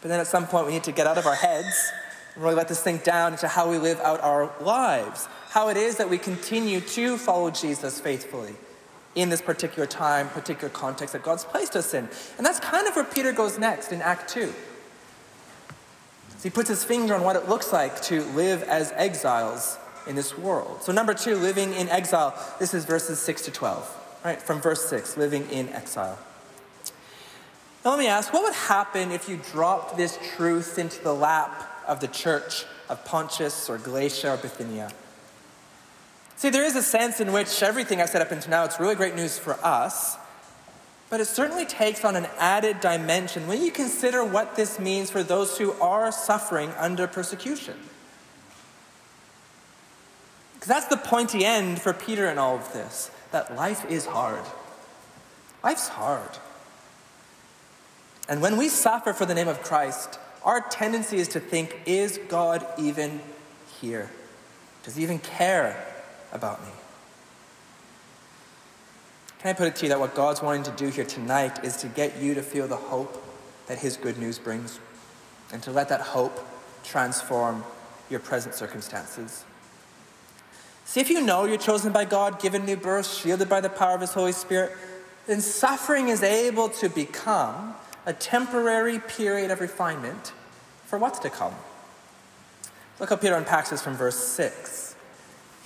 But 0.00 0.08
then 0.08 0.18
at 0.18 0.26
some 0.26 0.48
point 0.48 0.66
we 0.66 0.72
need 0.72 0.84
to 0.84 0.92
get 0.92 1.06
out 1.06 1.18
of 1.18 1.26
our 1.26 1.36
heads 1.36 1.92
and 2.34 2.42
really 2.42 2.56
let 2.56 2.66
this 2.66 2.80
sink 2.80 3.04
down 3.04 3.30
into 3.30 3.46
how 3.46 3.70
we 3.70 3.78
live 3.78 4.00
out 4.00 4.20
our 4.22 4.50
lives, 4.60 5.28
how 5.50 5.68
it 5.68 5.76
is 5.76 5.98
that 5.98 6.10
we 6.10 6.18
continue 6.18 6.80
to 6.80 7.16
follow 7.16 7.52
Jesus 7.52 8.00
faithfully 8.00 8.56
in 9.14 9.28
this 9.28 9.40
particular 9.40 9.86
time, 9.86 10.28
particular 10.28 10.68
context 10.68 11.12
that 11.12 11.22
God's 11.22 11.44
placed 11.44 11.76
us 11.76 11.94
in. 11.94 12.08
And 12.36 12.44
that's 12.44 12.60
kind 12.60 12.86
of 12.86 12.96
where 12.96 13.04
Peter 13.04 13.32
goes 13.32 13.58
next 13.58 13.92
in 13.92 14.02
Act 14.02 14.28
2. 14.30 14.46
So 14.46 14.54
he 16.42 16.50
puts 16.50 16.68
his 16.68 16.84
finger 16.84 17.14
on 17.14 17.22
what 17.22 17.36
it 17.36 17.48
looks 17.48 17.72
like 17.72 18.02
to 18.02 18.22
live 18.22 18.62
as 18.64 18.92
exiles 18.92 19.78
in 20.06 20.16
this 20.16 20.36
world. 20.36 20.82
So, 20.82 20.92
number 20.92 21.14
two, 21.14 21.36
living 21.36 21.72
in 21.72 21.88
exile. 21.88 22.34
This 22.58 22.74
is 22.74 22.84
verses 22.84 23.18
6 23.20 23.42
to 23.42 23.50
12, 23.50 24.20
right? 24.24 24.40
From 24.40 24.60
verse 24.60 24.84
6, 24.88 25.16
living 25.16 25.48
in 25.50 25.68
exile. 25.70 26.18
Now, 27.84 27.90
let 27.90 27.98
me 27.98 28.06
ask 28.06 28.32
what 28.32 28.42
would 28.42 28.54
happen 28.54 29.10
if 29.10 29.28
you 29.28 29.38
dropped 29.52 29.96
this 29.96 30.18
truth 30.36 30.78
into 30.78 31.02
the 31.02 31.14
lap 31.14 31.70
of 31.86 32.00
the 32.00 32.08
church 32.08 32.64
of 32.88 33.04
Pontus 33.04 33.68
or 33.68 33.78
Galatia 33.78 34.32
or 34.32 34.36
Bithynia? 34.36 34.90
See, 36.36 36.50
there 36.50 36.64
is 36.64 36.76
a 36.76 36.82
sense 36.82 37.20
in 37.20 37.32
which 37.32 37.62
everything 37.62 38.00
I've 38.00 38.08
said 38.08 38.22
up 38.22 38.32
until 38.32 38.50
now, 38.50 38.64
it's 38.64 38.80
really 38.80 38.96
great 38.96 39.14
news 39.14 39.38
for 39.38 39.54
us, 39.64 40.16
but 41.10 41.20
it 41.20 41.26
certainly 41.26 41.64
takes 41.64 42.04
on 42.04 42.16
an 42.16 42.26
added 42.38 42.80
dimension 42.80 43.46
when 43.46 43.62
you 43.62 43.70
consider 43.70 44.24
what 44.24 44.56
this 44.56 44.78
means 44.78 45.10
for 45.10 45.22
those 45.22 45.58
who 45.58 45.72
are 45.80 46.10
suffering 46.10 46.72
under 46.78 47.06
persecution. 47.06 47.76
Because 50.54 50.68
that's 50.68 50.86
the 50.86 50.96
pointy 50.96 51.44
end 51.44 51.80
for 51.80 51.92
Peter 51.92 52.28
in 52.28 52.38
all 52.38 52.56
of 52.56 52.72
this 52.72 53.10
that 53.30 53.54
life 53.54 53.88
is 53.90 54.06
hard. 54.06 54.44
Life's 55.62 55.88
hard. 55.88 56.30
And 58.28 58.40
when 58.40 58.56
we 58.56 58.68
suffer 58.68 59.12
for 59.12 59.26
the 59.26 59.34
name 59.34 59.48
of 59.48 59.62
Christ, 59.62 60.18
our 60.44 60.60
tendency 60.60 61.18
is 61.18 61.28
to 61.28 61.40
think, 61.40 61.80
is 61.86 62.18
God 62.28 62.66
even 62.78 63.20
here? 63.80 64.10
Does 64.82 64.96
he 64.96 65.02
even 65.02 65.18
care 65.18 65.93
about 66.34 66.62
me? 66.62 66.72
Can 69.38 69.50
I 69.50 69.52
put 69.52 69.68
it 69.68 69.76
to 69.76 69.84
you 69.84 69.88
that 69.90 70.00
what 70.00 70.14
God's 70.14 70.42
wanting 70.42 70.64
to 70.64 70.70
do 70.72 70.88
here 70.88 71.04
tonight 71.04 71.64
is 71.64 71.76
to 71.78 71.86
get 71.86 72.20
you 72.20 72.34
to 72.34 72.42
feel 72.42 72.66
the 72.66 72.76
hope 72.76 73.22
that 73.66 73.78
his 73.78 73.96
good 73.96 74.18
news 74.18 74.38
brings 74.38 74.78
and 75.52 75.62
to 75.62 75.70
let 75.70 75.88
that 75.88 76.00
hope 76.00 76.46
transform 76.82 77.64
your 78.10 78.20
present 78.20 78.54
circumstances? 78.54 79.44
See, 80.84 81.00
if 81.00 81.10
you 81.10 81.20
know 81.20 81.44
you're 81.44 81.56
chosen 81.56 81.92
by 81.92 82.04
God, 82.04 82.40
given 82.40 82.64
new 82.64 82.76
birth, 82.76 83.10
shielded 83.10 83.48
by 83.48 83.60
the 83.60 83.70
power 83.70 83.94
of 83.94 84.00
His 84.00 84.12
Holy 84.12 84.32
Spirit, 84.32 84.72
then 85.26 85.40
suffering 85.40 86.08
is 86.08 86.22
able 86.22 86.68
to 86.68 86.88
become 86.88 87.74
a 88.06 88.12
temporary 88.12 88.98
period 88.98 89.50
of 89.50 89.60
refinement 89.60 90.32
for 90.84 90.98
what's 90.98 91.18
to 91.20 91.30
come. 91.30 91.54
Look 93.00 93.08
how 93.08 93.16
Peter 93.16 93.34
unpacks 93.34 93.70
this 93.70 93.82
from 93.82 93.94
verse 93.94 94.16
6. 94.16 94.93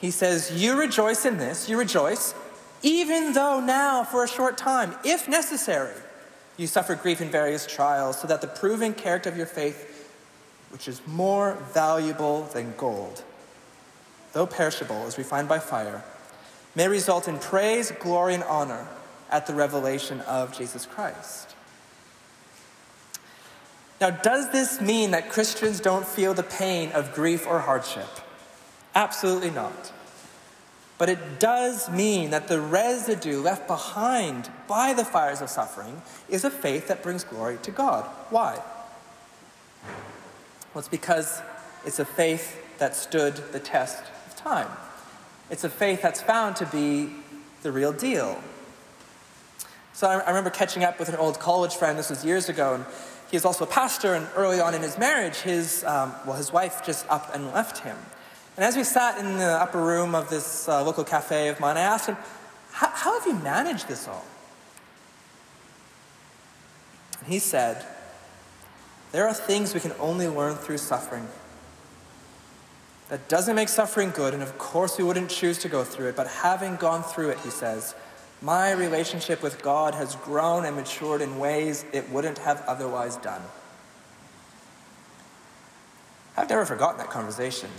He 0.00 0.11
says, 0.11 0.52
You 0.52 0.78
rejoice 0.78 1.25
in 1.25 1.38
this, 1.38 1.69
you 1.69 1.78
rejoice, 1.78 2.35
even 2.83 3.33
though 3.33 3.61
now, 3.61 4.05
for 4.05 4.23
a 4.23 4.28
short 4.28 4.57
time, 4.57 4.95
if 5.05 5.28
necessary, 5.28 5.95
you 6.57 6.67
suffer 6.67 6.95
grief 6.95 7.21
in 7.21 7.31
various 7.31 7.67
trials, 7.67 8.21
so 8.21 8.28
that 8.28 8.40
the 8.40 8.47
proven 8.47 8.95
character 8.95 9.28
of 9.28 9.37
your 9.37 9.47
faith, 9.47 10.11
which 10.71 10.87
is 10.87 11.00
more 11.07 11.59
valuable 11.73 12.45
than 12.45 12.75
gold, 12.76 13.23
though 14.33 14.47
perishable, 14.47 15.07
is 15.07 15.19
refined 15.19 15.49
by 15.49 15.59
fire, 15.59 16.05
may 16.75 16.87
result 16.87 17.26
in 17.26 17.38
praise, 17.38 17.90
glory, 17.90 18.35
and 18.35 18.45
honor 18.45 18.87
at 19.31 19.47
the 19.47 19.55
revelation 19.55 20.21
of 20.23 20.57
Jesus 20.57 20.87
Christ. 20.87 21.55
Now, 24.00 24.11
does 24.11 24.52
this 24.52 24.81
mean 24.81 25.11
that 25.11 25.28
Christians 25.28 25.81
don't 25.81 26.07
feel 26.07 26.35
the 26.35 26.45
pain 26.45 26.93
of 26.93 27.14
grief 27.14 27.47
or 27.47 27.59
hardship? 27.61 28.09
Absolutely 28.99 29.50
not. 29.50 29.93
But 30.99 31.09
it 31.09 31.38
does 31.38 31.88
mean 31.88 32.31
that 32.31 32.49
the 32.49 32.61
residue 32.61 33.40
left 33.40 33.69
behind 33.69 34.50
by 34.67 34.93
the 34.93 35.05
fires 35.05 35.40
of 35.40 35.50
suffering 35.50 36.02
is 36.28 36.45
a 36.45 36.50
faith 36.50 36.88
that 36.88 37.05
brings 37.05 37.23
glory 37.23 37.59
to 37.62 37.71
God. 37.71 38.05
Why? 38.31 38.61
Well, 40.75 40.81
it's 40.81 40.88
because 40.88 41.40
it's 41.87 42.00
a 42.00 42.05
faith 42.05 42.61
that 42.78 42.97
stood 42.97 43.37
the 43.52 43.61
test 43.61 44.02
of 44.26 44.35
time. 44.35 44.67
It's 45.49 45.62
a 45.62 45.71
faith 45.71 46.02
that's 46.02 46.21
found 46.21 46.57
to 46.57 46.67
be 46.67 47.11
the 47.62 47.71
real 47.71 47.93
deal. 47.93 48.43
So 49.93 50.09
I, 50.09 50.19
I 50.19 50.28
remember 50.31 50.50
catching 50.50 50.83
up 50.83 50.99
with 50.99 51.09
an 51.09 51.14
old 51.14 51.38
college 51.38 51.76
friend, 51.76 51.97
this 51.97 52.11
was 52.11 52.25
years 52.25 52.49
ago, 52.49 52.75
and 52.75 52.85
he 53.31 53.37
is 53.37 53.45
also 53.45 53.64
a 53.64 53.69
pastor, 53.69 54.14
and 54.14 54.26
early 54.35 54.59
on 54.59 54.75
in 54.75 54.83
his 54.83 54.99
marriage, 54.99 55.37
his, 55.37 55.85
um, 55.85 56.12
well, 56.26 56.37
his 56.37 56.52
wife 56.52 56.85
just 56.85 57.09
up 57.09 57.33
and 57.33 57.52
left 57.52 57.85
him. 57.85 57.97
And 58.59 58.65
as 58.65 58.77
we 58.77 58.83
sat 58.83 59.21
in 59.21 59.37
the 59.37 59.53
upper 59.53 59.81
room 59.81 60.17
of 60.17 60.31
this 60.31 60.69
uh, 60.69 60.83
local 60.83 61.05
cafe 61.05 61.47
of 61.47 61.61
mine, 61.61 61.77
I 61.77 61.83
asked 61.83 62.09
him, 62.09 62.17
How 62.73 63.17
have 63.17 63.25
you 63.25 63.35
managed 63.35 63.87
this 63.87 64.09
all? 64.09 64.25
And 67.21 67.29
he 67.29 67.38
said, 67.38 67.87
There 69.12 69.29
are 69.29 69.33
things 69.33 69.75
we 69.75 69.79
can 69.79 69.93
only 70.00 70.27
learn 70.27 70.57
through 70.57 70.79
suffering. 70.79 71.29
That 73.11 73.29
doesn't 73.29 73.55
make 73.55 73.69
suffering 73.69 74.11
good, 74.11 74.35
and 74.35 74.43
of 74.43 74.59
course 74.59 74.99
we 74.99 75.05
wouldn't 75.05 75.31
choose 75.31 75.59
to 75.59 75.69
go 75.69 75.85
through 75.85 76.09
it, 76.09 76.17
but 76.17 76.27
having 76.27 76.75
gone 76.75 77.05
through 77.05 77.29
it, 77.29 77.38
he 77.45 77.50
says, 77.50 77.95
my 78.43 78.73
relationship 78.73 79.41
with 79.41 79.62
God 79.62 79.95
has 79.95 80.17
grown 80.17 80.65
and 80.65 80.75
matured 80.75 81.23
in 81.23 81.38
ways 81.38 81.85
it 81.93 82.11
wouldn't 82.11 82.38
have 82.38 82.65
otherwise 82.67 83.19
done. 83.19 83.43
I've 86.37 86.50
never 86.50 86.65
forgotten 86.65 86.99
that 86.99 87.11
conversation. 87.11 87.71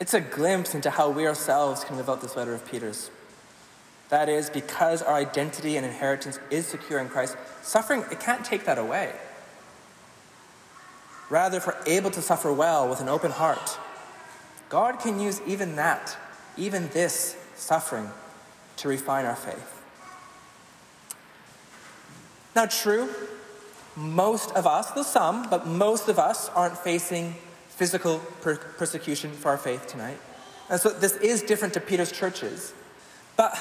It's 0.00 0.14
a 0.14 0.20
glimpse 0.20 0.74
into 0.74 0.90
how 0.90 1.10
we 1.10 1.26
ourselves 1.26 1.84
can 1.84 1.96
live 1.96 2.08
out 2.08 2.22
this 2.22 2.34
letter 2.34 2.54
of 2.54 2.66
Peter's. 2.68 3.10
That 4.08 4.28
is, 4.28 4.50
because 4.50 5.02
our 5.02 5.14
identity 5.14 5.76
and 5.76 5.86
inheritance 5.86 6.40
is 6.50 6.66
secure 6.66 6.98
in 6.98 7.08
Christ, 7.08 7.36
suffering, 7.62 8.04
it 8.10 8.18
can't 8.18 8.44
take 8.44 8.64
that 8.64 8.78
away. 8.78 9.12
Rather, 11.28 11.58
if 11.58 11.66
we're 11.66 11.76
able 11.86 12.10
to 12.10 12.22
suffer 12.22 12.52
well 12.52 12.88
with 12.88 13.00
an 13.00 13.08
open 13.08 13.30
heart, 13.30 13.78
God 14.68 14.98
can 14.98 15.20
use 15.20 15.40
even 15.46 15.76
that, 15.76 16.16
even 16.56 16.88
this 16.88 17.36
suffering, 17.54 18.10
to 18.78 18.88
refine 18.88 19.26
our 19.26 19.36
faith. 19.36 19.82
Now, 22.56 22.66
true, 22.66 23.08
most 23.94 24.50
of 24.52 24.66
us, 24.66 24.90
though 24.90 25.02
some, 25.02 25.48
but 25.48 25.66
most 25.66 26.08
of 26.08 26.18
us 26.18 26.48
aren't 26.48 26.76
facing 26.78 27.36
physical 27.80 28.18
per- 28.42 28.58
persecution 28.58 29.32
for 29.32 29.48
our 29.48 29.56
faith 29.56 29.86
tonight. 29.86 30.18
And 30.68 30.78
so 30.78 30.90
this 30.90 31.16
is 31.16 31.40
different 31.40 31.72
to 31.72 31.80
Peter's 31.80 32.12
churches. 32.12 32.74
But 33.38 33.56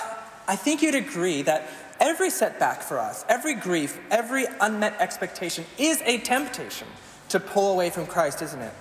I 0.46 0.58
think 0.58 0.82
you'd 0.82 0.94
agree 0.94 1.42
that 1.44 1.70
every 2.02 2.30
setback 2.30 2.82
for 2.82 3.00
us, 3.00 3.24
every 3.30 3.56
grief, 3.56 3.98
every 4.12 4.46
unmet 4.60 5.00
expectation 5.00 5.64
is 5.78 6.02
a 6.02 6.18
temptation 6.18 6.90
to 7.30 7.40
pull 7.40 7.72
away 7.72 7.92
from 7.92 8.08
Christ, 8.08 8.42
isn't 8.42 8.62
it? 8.62 8.74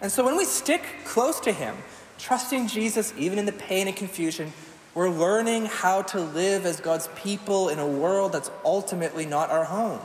And 0.00 0.10
so 0.10 0.24
when 0.24 0.36
we 0.36 0.44
stick 0.44 0.82
close 1.04 1.38
to 1.38 1.52
Him, 1.52 1.76
trusting 2.18 2.66
Jesus 2.66 3.14
even 3.16 3.38
in 3.38 3.46
the 3.46 3.52
pain 3.52 3.86
and 3.86 3.96
confusion, 3.96 4.52
we're 4.92 5.08
learning 5.08 5.66
how 5.66 6.02
to 6.02 6.18
live 6.18 6.66
as 6.66 6.80
God's 6.80 7.08
people 7.14 7.68
in 7.68 7.78
a 7.78 7.86
world 7.86 8.32
that's 8.32 8.50
ultimately 8.64 9.24
not 9.24 9.50
our 9.50 9.62
home. 9.62 10.00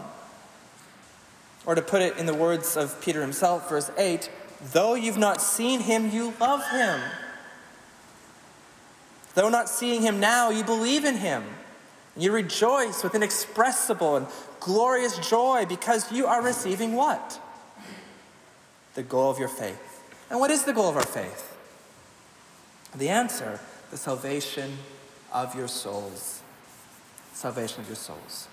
Or 1.67 1.75
to 1.75 1.81
put 1.81 2.01
it 2.01 2.17
in 2.17 2.25
the 2.25 2.33
words 2.33 2.77
of 2.77 2.99
Peter 3.01 3.19
himself, 3.21 3.69
verse 3.69 3.91
8, 3.97 4.31
though 4.71 4.95
you've 4.95 5.17
not 5.17 5.41
seen 5.41 5.81
him, 5.81 6.09
you 6.09 6.33
love 6.39 6.67
him. 6.71 7.01
Though 9.35 9.49
not 9.49 9.67
seeing 9.67 10.01
him 10.01 10.21
now, 10.21 10.49
you 10.49 10.63
believe 10.63 11.03
in 11.03 11.17
him. 11.17 11.43
You 12.15 12.31
rejoice 12.31 13.03
with 13.03 13.13
inexpressible 13.13 14.15
and 14.15 14.27
glorious 14.61 15.19
joy 15.29 15.65
because 15.67 16.09
you 16.09 16.25
are 16.25 16.41
receiving 16.41 16.93
what? 16.93 17.39
The 18.95 19.03
goal 19.03 19.29
of 19.29 19.37
your 19.37 19.49
faith. 19.49 20.05
And 20.29 20.39
what 20.39 20.51
is 20.51 20.63
the 20.63 20.73
goal 20.73 20.89
of 20.89 20.95
our 20.95 21.05
faith? 21.05 21.53
The 22.95 23.09
answer, 23.09 23.59
the 23.91 23.97
salvation 23.97 24.77
of 25.33 25.53
your 25.53 25.67
souls. 25.67 26.41
Salvation 27.33 27.81
of 27.81 27.87
your 27.87 27.97
souls. 27.97 28.47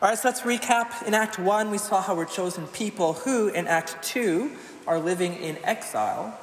All 0.00 0.08
right, 0.08 0.16
so 0.16 0.28
let's 0.28 0.42
recap. 0.42 1.04
In 1.08 1.12
Act 1.12 1.40
1, 1.40 1.72
we 1.72 1.78
saw 1.78 2.00
how 2.00 2.14
we're 2.14 2.24
chosen 2.24 2.68
people 2.68 3.14
who, 3.14 3.48
in 3.48 3.66
Act 3.66 4.00
2, 4.04 4.52
are 4.86 5.00
living 5.00 5.34
in 5.34 5.58
exile. 5.64 6.38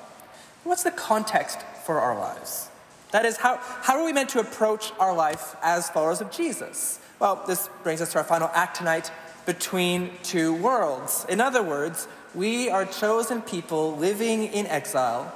What's 0.66 0.84
the 0.84 0.92
context 0.92 1.62
for 1.86 2.02
our 2.02 2.20
lives? 2.20 2.68
That 3.12 3.24
is, 3.24 3.38
how, 3.38 3.58
how 3.62 3.98
are 3.98 4.04
we 4.04 4.12
meant 4.12 4.30
to 4.32 4.42
approach 4.42 4.92
our 5.00 5.16
life 5.16 5.56
as 5.64 5.90
followers 5.90 6.20
of 6.20 6.32
Jesus? 6.32 7.00
Well, 7.18 7.46
this 7.48 7.70
brings 7.82 8.02
us 8.02 8.12
to 8.12 8.18
our 8.18 8.26
final 8.26 8.52
act 8.54 8.76
tonight 8.76 9.10
between 9.46 10.12
two 10.22 10.54
worlds. 10.54 11.26
In 11.30 11.40
other 11.40 11.64
words, 11.64 12.10
we 12.34 12.70
are 12.70 12.86
chosen 12.86 13.42
people 13.42 13.96
living 13.96 14.48
in 14.48 14.68
exile 14.68 15.34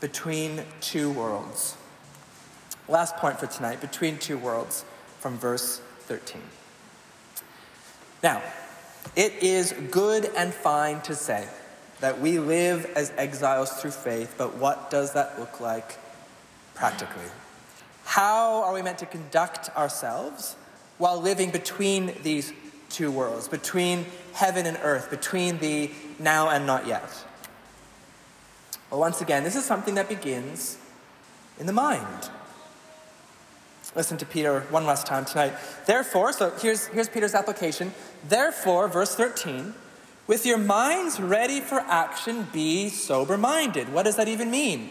between 0.00 0.62
two 0.82 1.10
worlds. 1.10 1.74
Last 2.86 3.16
point 3.16 3.40
for 3.40 3.46
tonight 3.46 3.80
between 3.80 4.18
two 4.18 4.36
worlds 4.36 4.84
from 5.20 5.38
verse 5.38 5.80
13. 6.00 6.42
Now, 8.22 8.42
It 9.14 9.42
is 9.42 9.72
good 9.90 10.30
and 10.36 10.52
fine 10.52 11.00
to 11.02 11.14
say 11.14 11.48
that 12.00 12.20
we 12.20 12.38
live 12.38 12.84
as 12.96 13.12
exiles 13.16 13.70
through 13.80 13.92
faith, 13.92 14.34
but 14.36 14.56
what 14.56 14.90
does 14.90 15.14
that 15.14 15.38
look 15.38 15.60
like 15.60 15.96
practically? 16.74 17.24
How 18.04 18.62
are 18.62 18.74
we 18.74 18.82
meant 18.82 18.98
to 18.98 19.06
conduct 19.06 19.74
ourselves 19.76 20.56
while 20.98 21.20
living 21.20 21.50
between 21.50 22.14
these 22.22 22.52
two 22.90 23.10
worlds, 23.10 23.48
between 23.48 24.04
heaven 24.34 24.66
and 24.66 24.78
earth, 24.82 25.08
between 25.08 25.58
the 25.58 25.90
now 26.18 26.50
and 26.50 26.66
not 26.66 26.86
yet? 26.86 27.24
Well, 28.90 29.00
once 29.00 29.20
again, 29.20 29.44
this 29.44 29.56
is 29.56 29.64
something 29.64 29.94
that 29.94 30.08
begins 30.08 30.76
in 31.58 31.66
the 31.66 31.72
mind. 31.72 32.30
Listen 33.94 34.18
to 34.18 34.26
Peter 34.26 34.60
one 34.70 34.84
last 34.84 35.06
time 35.06 35.24
tonight. 35.24 35.54
Therefore, 35.86 36.32
so 36.32 36.50
here's, 36.60 36.86
here's 36.88 37.08
Peter's 37.08 37.34
application. 37.34 37.92
Therefore, 38.28 38.88
verse 38.88 39.14
13, 39.14 39.74
with 40.26 40.44
your 40.44 40.58
minds 40.58 41.20
ready 41.20 41.60
for 41.60 41.78
action, 41.80 42.48
be 42.52 42.88
sober 42.88 43.38
minded. 43.38 43.92
What 43.92 44.04
does 44.04 44.16
that 44.16 44.28
even 44.28 44.50
mean? 44.50 44.90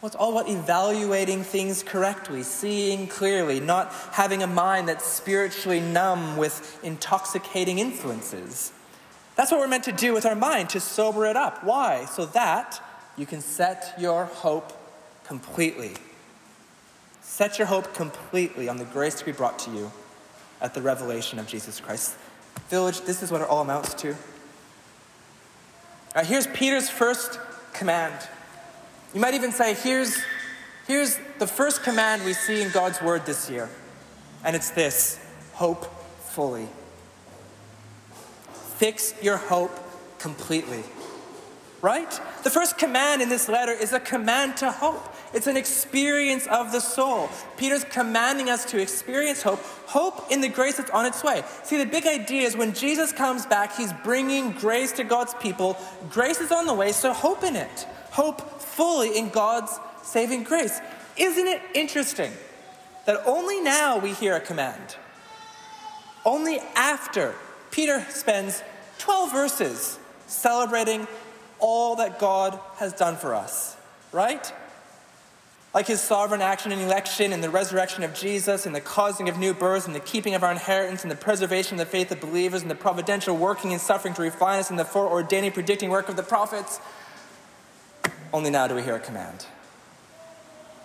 Well, 0.00 0.08
it's 0.08 0.16
all 0.16 0.36
about 0.38 0.50
evaluating 0.50 1.42
things 1.42 1.82
correctly, 1.82 2.42
seeing 2.42 3.06
clearly, 3.06 3.60
not 3.60 3.92
having 4.12 4.42
a 4.42 4.46
mind 4.46 4.88
that's 4.88 5.04
spiritually 5.04 5.80
numb 5.80 6.36
with 6.36 6.78
intoxicating 6.82 7.78
influences. 7.78 8.72
That's 9.36 9.50
what 9.50 9.60
we're 9.60 9.68
meant 9.68 9.84
to 9.84 9.92
do 9.92 10.14
with 10.14 10.24
our 10.24 10.34
mind, 10.34 10.70
to 10.70 10.80
sober 10.80 11.26
it 11.26 11.36
up. 11.36 11.64
Why? 11.64 12.06
So 12.06 12.26
that 12.26 12.82
you 13.16 13.26
can 13.26 13.40
set 13.40 13.94
your 13.98 14.24
hope 14.24 14.72
completely 15.24 15.94
Set 17.26 17.58
your 17.58 17.66
hope 17.66 17.92
completely 17.92 18.66
on 18.66 18.78
the 18.78 18.84
grace 18.86 19.16
to 19.16 19.24
be 19.24 19.32
brought 19.32 19.58
to 19.58 19.70
you 19.70 19.92
at 20.62 20.72
the 20.72 20.80
revelation 20.80 21.38
of 21.38 21.46
Jesus 21.46 21.80
Christ. 21.80 22.14
Village, 22.70 23.02
this 23.02 23.22
is 23.22 23.30
what 23.30 23.42
it 23.42 23.48
all 23.48 23.60
amounts 23.60 23.92
to. 23.94 24.14
here's 26.24 26.46
Peter's 26.46 26.88
first 26.88 27.38
command. 27.74 28.14
You 29.12 29.20
might 29.20 29.34
even 29.34 29.52
say, 29.52 29.74
here's, 29.74 30.16
here's 30.86 31.18
the 31.38 31.46
first 31.46 31.82
command 31.82 32.24
we 32.24 32.32
see 32.32 32.62
in 32.62 32.70
God's 32.70 33.02
word 33.02 33.26
this 33.26 33.50
year. 33.50 33.68
And 34.42 34.56
it's 34.56 34.70
this 34.70 35.20
hope 35.52 35.84
fully. 36.20 36.68
Fix 38.76 39.14
your 39.20 39.36
hope 39.36 39.76
completely. 40.20 40.84
Right? 41.82 42.10
The 42.44 42.50
first 42.50 42.78
command 42.78 43.20
in 43.20 43.28
this 43.28 43.48
letter 43.48 43.72
is 43.72 43.92
a 43.92 44.00
command 44.00 44.56
to 44.58 44.70
hope. 44.70 45.15
It's 45.32 45.46
an 45.46 45.56
experience 45.56 46.46
of 46.46 46.72
the 46.72 46.80
soul. 46.80 47.28
Peter's 47.56 47.84
commanding 47.84 48.48
us 48.48 48.64
to 48.66 48.80
experience 48.80 49.42
hope, 49.42 49.60
hope 49.86 50.30
in 50.30 50.40
the 50.40 50.48
grace 50.48 50.76
that's 50.76 50.90
on 50.90 51.06
its 51.06 51.22
way. 51.22 51.42
See, 51.62 51.76
the 51.76 51.86
big 51.86 52.06
idea 52.06 52.42
is 52.42 52.56
when 52.56 52.72
Jesus 52.72 53.12
comes 53.12 53.44
back, 53.44 53.76
he's 53.76 53.92
bringing 54.04 54.52
grace 54.52 54.92
to 54.92 55.04
God's 55.04 55.34
people. 55.34 55.76
Grace 56.10 56.40
is 56.40 56.52
on 56.52 56.66
the 56.66 56.74
way, 56.74 56.92
so 56.92 57.12
hope 57.12 57.42
in 57.42 57.56
it. 57.56 57.86
Hope 58.10 58.60
fully 58.60 59.16
in 59.18 59.28
God's 59.28 59.78
saving 60.02 60.44
grace. 60.44 60.80
Isn't 61.16 61.46
it 61.46 61.60
interesting 61.74 62.32
that 63.04 63.20
only 63.26 63.60
now 63.60 63.98
we 63.98 64.12
hear 64.12 64.36
a 64.36 64.40
command? 64.40 64.96
Only 66.24 66.60
after 66.74 67.34
Peter 67.70 68.04
spends 68.10 68.62
12 68.98 69.32
verses 69.32 69.98
celebrating 70.26 71.06
all 71.58 71.96
that 71.96 72.18
God 72.18 72.58
has 72.76 72.92
done 72.92 73.16
for 73.16 73.34
us, 73.34 73.76
right? 74.12 74.52
Like 75.76 75.88
his 75.88 76.00
sovereign 76.00 76.40
action 76.40 76.72
in 76.72 76.78
election 76.78 77.34
and 77.34 77.44
the 77.44 77.50
resurrection 77.50 78.02
of 78.02 78.14
Jesus 78.14 78.64
and 78.64 78.74
the 78.74 78.80
causing 78.80 79.28
of 79.28 79.36
new 79.36 79.52
births 79.52 79.84
and 79.84 79.94
the 79.94 80.00
keeping 80.00 80.34
of 80.34 80.42
our 80.42 80.50
inheritance 80.50 81.02
and 81.02 81.10
the 81.10 81.16
preservation 81.16 81.74
of 81.74 81.80
the 81.80 81.84
faith 81.84 82.10
of 82.10 82.18
believers 82.18 82.62
and 82.62 82.70
the 82.70 82.74
providential 82.74 83.36
working 83.36 83.72
and 83.72 83.80
suffering 83.80 84.14
to 84.14 84.22
refine 84.22 84.58
us 84.58 84.70
and 84.70 84.78
the 84.78 84.84
foreordaining, 84.84 85.52
predicting 85.52 85.90
work 85.90 86.08
of 86.08 86.16
the 86.16 86.22
prophets. 86.22 86.80
Only 88.32 88.48
now 88.48 88.66
do 88.66 88.74
we 88.74 88.80
hear 88.80 88.94
a 88.94 88.98
command. 88.98 89.44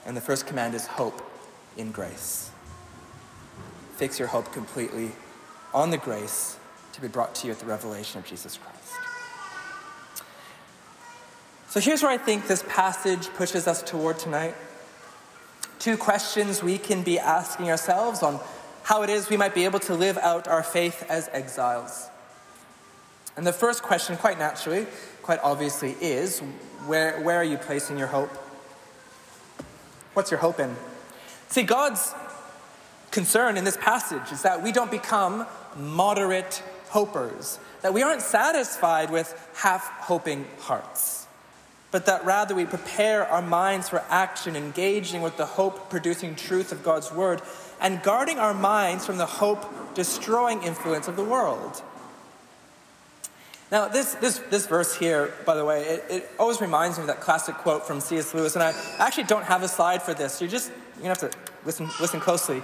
And 0.05 0.17
the 0.17 0.19
first 0.19 0.45
command 0.45 0.75
is 0.75 0.87
hope 0.87 1.21
in 1.77 1.93
grace. 1.93 2.51
Fix 3.95 4.19
your 4.19 4.27
hope 4.27 4.51
completely 4.51 5.13
on 5.73 5.91
the 5.91 5.97
grace 5.97 6.57
to 6.91 6.99
be 6.99 7.07
brought 7.07 7.33
to 7.35 7.47
you 7.47 7.53
at 7.53 7.59
the 7.59 7.65
revelation 7.65 8.19
of 8.19 8.25
Jesus 8.25 8.57
Christ. 8.57 8.93
So 11.69 11.79
here's 11.79 12.03
where 12.03 12.11
I 12.11 12.17
think 12.17 12.47
this 12.47 12.65
passage 12.67 13.29
pushes 13.29 13.67
us 13.67 13.81
toward 13.81 14.19
tonight 14.19 14.53
two 15.81 15.97
questions 15.97 16.61
we 16.61 16.77
can 16.77 17.01
be 17.01 17.17
asking 17.17 17.71
ourselves 17.71 18.21
on 18.21 18.39
how 18.83 19.01
it 19.01 19.09
is 19.09 19.29
we 19.29 19.37
might 19.37 19.55
be 19.55 19.65
able 19.65 19.79
to 19.79 19.95
live 19.95 20.15
out 20.19 20.47
our 20.47 20.61
faith 20.61 21.03
as 21.09 21.27
exiles. 21.33 22.07
And 23.35 23.47
the 23.47 23.53
first 23.53 23.81
question, 23.81 24.15
quite 24.15 24.37
naturally, 24.37 24.85
quite 25.23 25.39
obviously, 25.41 25.95
is 25.99 26.39
where, 26.85 27.19
where 27.21 27.37
are 27.37 27.43
you 27.43 27.57
placing 27.57 27.97
your 27.97 28.07
hope? 28.07 28.29
What's 30.13 30.29
your 30.29 30.39
hope 30.39 30.59
in? 30.59 30.75
See, 31.47 31.63
God's 31.63 32.13
concern 33.09 33.57
in 33.57 33.63
this 33.63 33.77
passage 33.77 34.31
is 34.31 34.43
that 34.43 34.61
we 34.61 34.71
don't 34.71 34.91
become 34.91 35.47
moderate 35.75 36.61
hopers, 36.89 37.57
that 37.81 37.91
we 37.93 38.03
aren't 38.03 38.21
satisfied 38.21 39.09
with 39.09 39.33
half 39.55 39.81
hoping 40.01 40.45
hearts 40.59 41.20
but 41.91 42.05
that 42.05 42.25
rather 42.25 42.55
we 42.55 42.65
prepare 42.65 43.27
our 43.27 43.41
minds 43.41 43.89
for 43.89 44.01
action, 44.09 44.55
engaging 44.55 45.21
with 45.21 45.37
the 45.37 45.45
hope 45.45 45.89
producing 45.89 46.35
truth 46.35 46.71
of 46.71 46.83
God's 46.83 47.11
word, 47.11 47.41
and 47.81 48.01
guarding 48.01 48.39
our 48.39 48.53
minds 48.53 49.05
from 49.05 49.17
the 49.17 49.25
hope 49.25 49.93
destroying 49.93 50.63
influence 50.63 51.07
of 51.07 51.17
the 51.17 51.23
world. 51.23 51.81
Now, 53.71 53.87
this, 53.87 54.15
this, 54.15 54.39
this 54.49 54.67
verse 54.67 54.95
here, 54.95 55.33
by 55.45 55.55
the 55.55 55.63
way, 55.63 55.83
it, 55.83 56.05
it 56.09 56.29
always 56.37 56.59
reminds 56.59 56.97
me 56.97 57.03
of 57.03 57.07
that 57.07 57.21
classic 57.21 57.55
quote 57.55 57.85
from 57.87 58.01
C.S. 58.01 58.33
Lewis, 58.33 58.55
and 58.55 58.63
I 58.63 58.73
actually 58.99 59.23
don't 59.23 59.45
have 59.45 59.63
a 59.63 59.67
slide 59.67 60.01
for 60.01 60.13
this. 60.13 60.41
You're 60.41 60.49
just, 60.49 60.71
you're 60.95 61.03
gonna 61.03 61.09
have 61.09 61.31
to 61.31 61.31
listen, 61.65 61.89
listen 61.99 62.19
closely. 62.19 62.61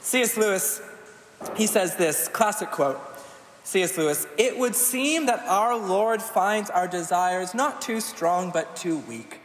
C.S. 0.00 0.36
Lewis, 0.36 0.80
he 1.56 1.66
says 1.66 1.96
this 1.96 2.28
classic 2.28 2.70
quote 2.70 2.98
C.S. 3.66 3.98
Lewis, 3.98 4.28
it 4.38 4.56
would 4.56 4.76
seem 4.76 5.26
that 5.26 5.40
our 5.40 5.76
Lord 5.76 6.22
finds 6.22 6.70
our 6.70 6.86
desires 6.86 7.52
not 7.52 7.82
too 7.82 8.00
strong 8.00 8.52
but 8.52 8.76
too 8.76 8.98
weak. 8.98 9.40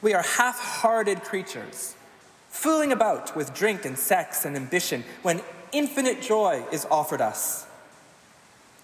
We 0.00 0.14
are 0.14 0.22
half 0.22 0.60
hearted 0.60 1.24
creatures, 1.24 1.96
fooling 2.48 2.92
about 2.92 3.34
with 3.34 3.52
drink 3.52 3.84
and 3.84 3.98
sex 3.98 4.44
and 4.44 4.54
ambition 4.54 5.02
when 5.22 5.42
infinite 5.72 6.22
joy 6.22 6.64
is 6.70 6.86
offered 6.88 7.20
us. 7.20 7.66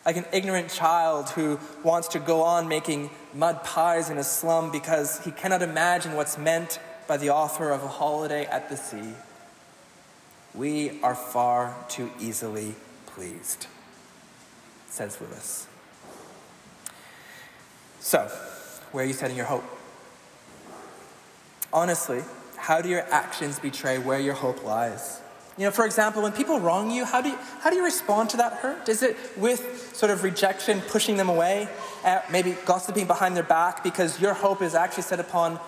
Like 0.05 0.17
an 0.17 0.27
ignorant 0.33 0.69
child 0.69 1.29
who 1.29 1.61
wants 1.85 2.09
to 2.09 2.19
go 2.19 2.43
on 2.43 2.67
making 2.67 3.11
mud 3.33 3.63
pies 3.63 4.11
in 4.11 4.19
a 4.19 4.25
slum 4.25 4.73
because 4.73 5.25
he 5.25 5.31
cannot 5.31 5.63
imagine 5.63 6.15
what's 6.15 6.37
meant 6.37 6.81
by 7.07 7.19
the 7.19 7.29
offer 7.29 7.71
of 7.71 7.85
a 7.85 7.89
holiday 7.89 8.47
at 8.47 8.69
the 8.69 8.77
sea. 8.77 9.15
We 10.59 11.01
are 11.05 11.15
far 11.15 11.77
too 11.89 12.11
easily 12.19 12.75
pleased, 13.07 13.69
says 14.89 15.17
Lewis. 15.21 15.69
So, 18.01 18.29
where 18.91 19.05
are 19.05 19.07
you 19.07 19.13
setting 19.13 19.37
your 19.37 19.47
hope? 19.47 19.63
Honestly, 21.73 22.25
how 22.57 22.83
do 22.83 22.89
your 22.89 23.03
actions 23.13 23.61
betray 23.61 23.99
where 23.99 24.19
your 24.19 24.35
hope 24.35 24.65
lies? 24.65 25.21
You 25.57 25.67
know, 25.67 25.71
for 25.71 25.87
example, 25.87 26.23
when 26.23 26.33
people 26.33 26.59
wrong 26.59 26.91
you, 26.91 27.05
how 27.05 27.21
do 27.21 27.29
you, 27.29 27.39
how 27.61 27.71
do 27.71 27.77
you 27.77 27.85
respond 27.85 28.31
to 28.31 28.39
that 28.39 28.55
hurt? 28.55 28.89
Is 28.89 29.05
it 29.05 29.17
with 29.37 29.95
sort 29.95 30.11
of 30.11 30.25
rejection, 30.25 30.81
pushing 30.89 31.17
them 31.17 31.29
away, 31.29 31.69
uh, 32.05 32.21
maybe 32.33 32.57
gossiping 32.67 33.07
behind 33.07 33.37
their 33.37 33.45
back 33.45 33.85
because 33.85 34.21
your 34.21 34.35
hope 34.35 34.61
is 34.61 34.75
actually 34.75 35.05
set 35.05 35.21
upon 35.21 35.61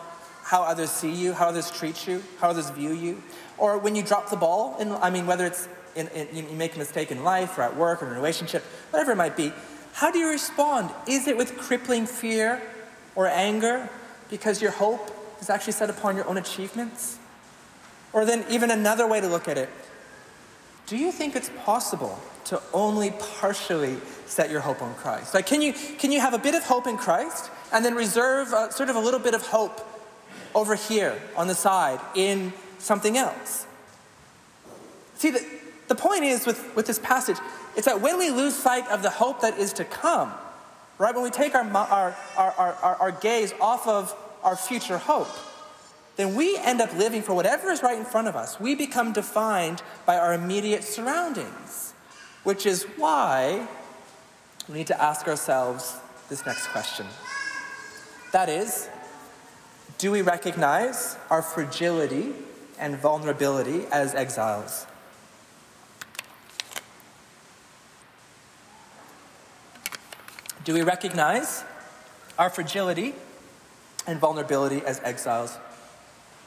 how 0.50 0.64
others 0.64 0.90
see 0.90 1.12
you, 1.12 1.32
how 1.32 1.46
others 1.46 1.70
treat 1.70 2.08
you, 2.08 2.20
how 2.40 2.50
others 2.50 2.70
view 2.70 2.92
you? 2.92 3.22
Or 3.56 3.78
when 3.78 3.94
you 3.94 4.02
drop 4.02 4.30
the 4.30 4.36
ball, 4.36 4.76
in, 4.80 4.90
I 4.90 5.08
mean, 5.08 5.24
whether 5.24 5.46
it's 5.46 5.68
in, 5.94 6.08
in, 6.08 6.34
you 6.34 6.42
make 6.56 6.74
a 6.74 6.78
mistake 6.78 7.12
in 7.12 7.22
life 7.22 7.56
or 7.56 7.62
at 7.62 7.76
work 7.76 8.02
or 8.02 8.06
in 8.06 8.10
a 8.10 8.16
relationship, 8.16 8.64
whatever 8.90 9.12
it 9.12 9.16
might 9.16 9.36
be, 9.36 9.52
how 9.92 10.10
do 10.10 10.18
you 10.18 10.28
respond? 10.28 10.90
Is 11.06 11.28
it 11.28 11.36
with 11.36 11.56
crippling 11.56 12.04
fear 12.04 12.60
or 13.14 13.28
anger 13.28 13.88
because 14.28 14.60
your 14.60 14.72
hope 14.72 15.16
is 15.40 15.50
actually 15.50 15.74
set 15.74 15.88
upon 15.88 16.16
your 16.16 16.26
own 16.26 16.36
achievements? 16.36 17.20
Or 18.12 18.24
then, 18.24 18.44
even 18.50 18.72
another 18.72 19.06
way 19.06 19.20
to 19.20 19.28
look 19.28 19.46
at 19.46 19.56
it 19.56 19.68
do 20.86 20.96
you 20.96 21.12
think 21.12 21.36
it's 21.36 21.52
possible 21.64 22.18
to 22.46 22.60
only 22.72 23.12
partially 23.12 23.98
set 24.26 24.50
your 24.50 24.58
hope 24.58 24.82
on 24.82 24.92
Christ? 24.96 25.34
Like, 25.34 25.46
can 25.46 25.62
you, 25.62 25.72
can 25.72 26.10
you 26.10 26.18
have 26.18 26.34
a 26.34 26.38
bit 26.38 26.56
of 26.56 26.64
hope 26.64 26.88
in 26.88 26.96
Christ 26.96 27.48
and 27.72 27.84
then 27.84 27.94
reserve 27.94 28.52
a, 28.52 28.72
sort 28.72 28.90
of 28.90 28.96
a 28.96 28.98
little 28.98 29.20
bit 29.20 29.34
of 29.34 29.46
hope 29.46 29.86
over 30.54 30.74
here 30.74 31.20
on 31.36 31.46
the 31.46 31.54
side 31.54 32.00
in 32.14 32.52
something 32.78 33.16
else. 33.16 33.66
See, 35.16 35.30
the, 35.30 35.44
the 35.88 35.94
point 35.94 36.24
is 36.24 36.46
with, 36.46 36.74
with 36.74 36.86
this 36.86 36.98
passage, 36.98 37.36
it's 37.76 37.86
that 37.86 38.00
when 38.00 38.18
we 38.18 38.30
lose 38.30 38.54
sight 38.54 38.88
of 38.88 39.02
the 39.02 39.10
hope 39.10 39.42
that 39.42 39.58
is 39.58 39.72
to 39.74 39.84
come, 39.84 40.32
right, 40.98 41.14
when 41.14 41.22
we 41.24 41.30
take 41.30 41.54
our, 41.54 41.64
our, 41.64 42.16
our, 42.36 42.52
our, 42.56 42.96
our 42.96 43.12
gaze 43.12 43.52
off 43.60 43.86
of 43.86 44.14
our 44.42 44.56
future 44.56 44.98
hope, 44.98 45.28
then 46.16 46.34
we 46.34 46.56
end 46.58 46.80
up 46.80 46.94
living 46.96 47.22
for 47.22 47.34
whatever 47.34 47.70
is 47.70 47.82
right 47.82 47.98
in 47.98 48.04
front 48.04 48.28
of 48.28 48.36
us. 48.36 48.60
We 48.60 48.74
become 48.74 49.12
defined 49.12 49.82
by 50.06 50.16
our 50.18 50.34
immediate 50.34 50.84
surroundings, 50.84 51.94
which 52.44 52.66
is 52.66 52.84
why 52.96 53.66
we 54.68 54.74
need 54.74 54.86
to 54.88 55.02
ask 55.02 55.26
ourselves 55.26 55.96
this 56.28 56.44
next 56.44 56.66
question. 56.68 57.06
That 58.32 58.48
is, 58.48 58.88
do 60.00 60.10
we 60.10 60.22
recognize 60.22 61.18
our 61.28 61.42
fragility 61.42 62.32
and 62.78 62.96
vulnerability 62.96 63.84
as 63.92 64.14
exiles? 64.14 64.86
Do 70.64 70.72
we 70.72 70.80
recognize 70.80 71.64
our 72.38 72.48
fragility 72.48 73.14
and 74.06 74.18
vulnerability 74.18 74.80
as 74.86 75.00
exiles? 75.04 75.58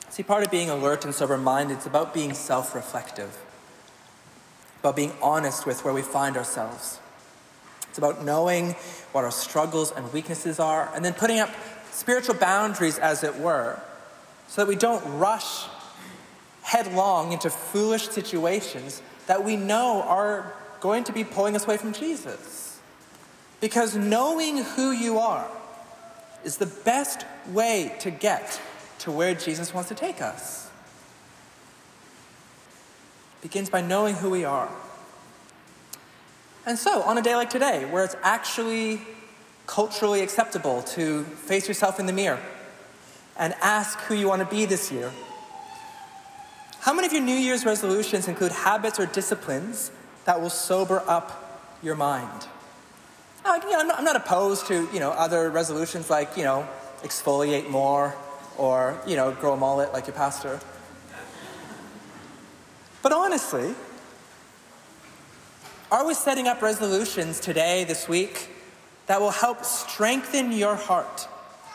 See, 0.09 0.23
part 0.23 0.43
of 0.43 0.49
being 0.49 0.71
alert 0.71 1.05
and 1.05 1.13
sober 1.13 1.37
minded 1.37 1.77
is 1.77 1.85
about 1.85 2.11
being 2.11 2.33
self 2.33 2.73
reflective, 2.73 3.37
about 4.79 4.95
being 4.95 5.13
honest 5.21 5.67
with 5.67 5.85
where 5.85 5.93
we 5.93 6.01
find 6.01 6.37
ourselves. 6.37 6.99
It's 7.89 7.99
about 7.99 8.25
knowing 8.25 8.71
what 9.11 9.23
our 9.23 9.31
struggles 9.31 9.91
and 9.91 10.11
weaknesses 10.11 10.59
are, 10.59 10.91
and 10.95 11.05
then 11.05 11.13
putting 11.13 11.37
up 11.37 11.51
spiritual 11.93 12.36
boundaries, 12.36 12.97
as 12.97 13.23
it 13.23 13.38
were, 13.38 13.79
so 14.47 14.63
that 14.63 14.67
we 14.67 14.75
don't 14.75 15.19
rush 15.19 15.65
headlong 16.63 17.32
into 17.32 17.49
foolish 17.49 18.10
situations 18.10 19.01
that 19.27 19.43
we 19.43 19.56
know 19.56 20.01
are 20.03 20.53
going 20.79 21.03
to 21.06 21.13
be 21.13 21.23
pulling 21.23 21.56
us 21.56 21.65
away 21.65 21.77
from 21.77 21.93
Jesus. 21.93 22.79
Because 23.62 23.95
knowing 23.95 24.58
who 24.58 24.91
you 24.91 25.19
are 25.19 25.49
is 26.43 26.58
the 26.58 26.65
best 26.65 27.25
way 27.47 27.95
to 27.99 28.12
get 28.12 28.60
to 28.99 29.12
where 29.12 29.34
Jesus 29.34 29.73
wants 29.73 29.89
to 29.89 29.95
take 29.95 30.21
us. 30.21 30.69
It 33.39 33.43
begins 33.43 33.69
by 33.69 33.82
knowing 33.82 34.15
who 34.15 34.29
we 34.29 34.43
are. 34.43 34.69
And 36.65 36.77
so, 36.77 37.01
on 37.01 37.17
a 37.17 37.21
day 37.21 37.36
like 37.36 37.49
today, 37.49 37.86
where 37.86 38.06
it's 38.06 38.15
actually 38.23 39.01
culturally 39.65 40.21
acceptable 40.21 40.82
to 40.82 41.23
face 41.23 41.67
yourself 41.67 41.99
in 41.99 42.06
the 42.06 42.13
mirror 42.13 42.39
and 43.38 43.54
ask 43.62 43.99
who 44.02 44.15
you 44.15 44.28
want 44.28 44.47
to 44.47 44.56
be 44.56 44.65
this 44.65 44.91
year, 44.91 45.12
how 46.82 46.93
many 46.93 47.08
of 47.08 47.13
your 47.13 47.21
New 47.21 47.36
Year's 47.36 47.65
resolutions 47.65 48.28
include 48.28 48.52
habits 48.52 48.99
or 48.99 49.06
disciplines 49.06 49.91
that 50.26 50.41
will 50.41 50.49
sober 50.49 51.02
up 51.08 51.78
your 51.82 51.95
mind? 51.95 52.47
You 53.45 53.71
know, 53.71 53.80
I'm, 53.80 53.88
not, 53.88 53.97
I'm 53.99 54.06
not 54.06 54.15
opposed 54.15 54.67
to 54.67 54.88
you 54.93 54.99
know 54.99 55.12
other 55.12 55.49
resolutions 55.49 56.10
like 56.10 56.38
you 56.38 56.43
know 56.43 56.67
exfoliate 57.02 57.69
more 57.69 58.15
or 58.58 59.02
you 59.06 59.15
know 59.15 59.32
grow 59.32 59.54
a 59.54 59.58
mullet 59.58 59.91
like 59.93 60.08
your 60.08 60.15
pastor. 60.15 60.60
But 63.02 63.12
honestly, 63.12 63.76
are 65.91 66.08
we 66.08 66.13
setting 66.13 66.47
up 66.47 66.62
resolutions 66.62 67.39
today, 67.39 67.84
this 67.84 68.08
week, 68.08 68.49
that 69.07 69.19
will 69.19 69.31
help 69.31 69.63
strengthen 69.63 70.51
your 70.51 70.75
heart 70.75 71.27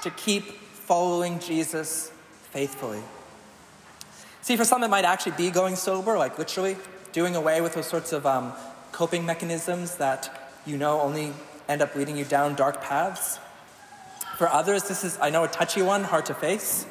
to 0.03 0.11
keep 0.11 0.45
following 0.45 1.39
Jesus 1.39 2.11
faithfully? 2.51 3.03
See, 4.43 4.57
for 4.57 4.65
some, 4.65 4.83
it 4.83 4.89
might 4.89 5.05
actually 5.05 5.33
be 5.33 5.51
going 5.51 5.77
sober, 5.77 6.17
like 6.17 6.39
literally 6.39 6.77
doing 7.13 7.37
away 7.37 7.61
with 7.61 7.75
those 7.75 7.87
sorts 7.87 8.13
of 8.13 8.25
um, 8.25 8.53
coping 8.93 9.27
mechanisms 9.27 9.97
that 9.97 10.51
you 10.67 10.79
know 10.79 11.01
only 11.01 11.33
end 11.69 11.83
up 11.83 11.95
leading 11.95 12.17
you 12.17 12.25
down 12.25 12.55
dark 12.55 12.81
paths. 12.83 13.39
For 14.37 14.49
others, 14.49 14.85
this 14.89 15.05
is, 15.05 15.19
I 15.21 15.31
know, 15.31 15.45
a 15.45 15.49
touchy 15.49 15.83
one, 15.83 16.05
hard 16.05 16.27
to 16.27 16.35
face, 16.35 16.87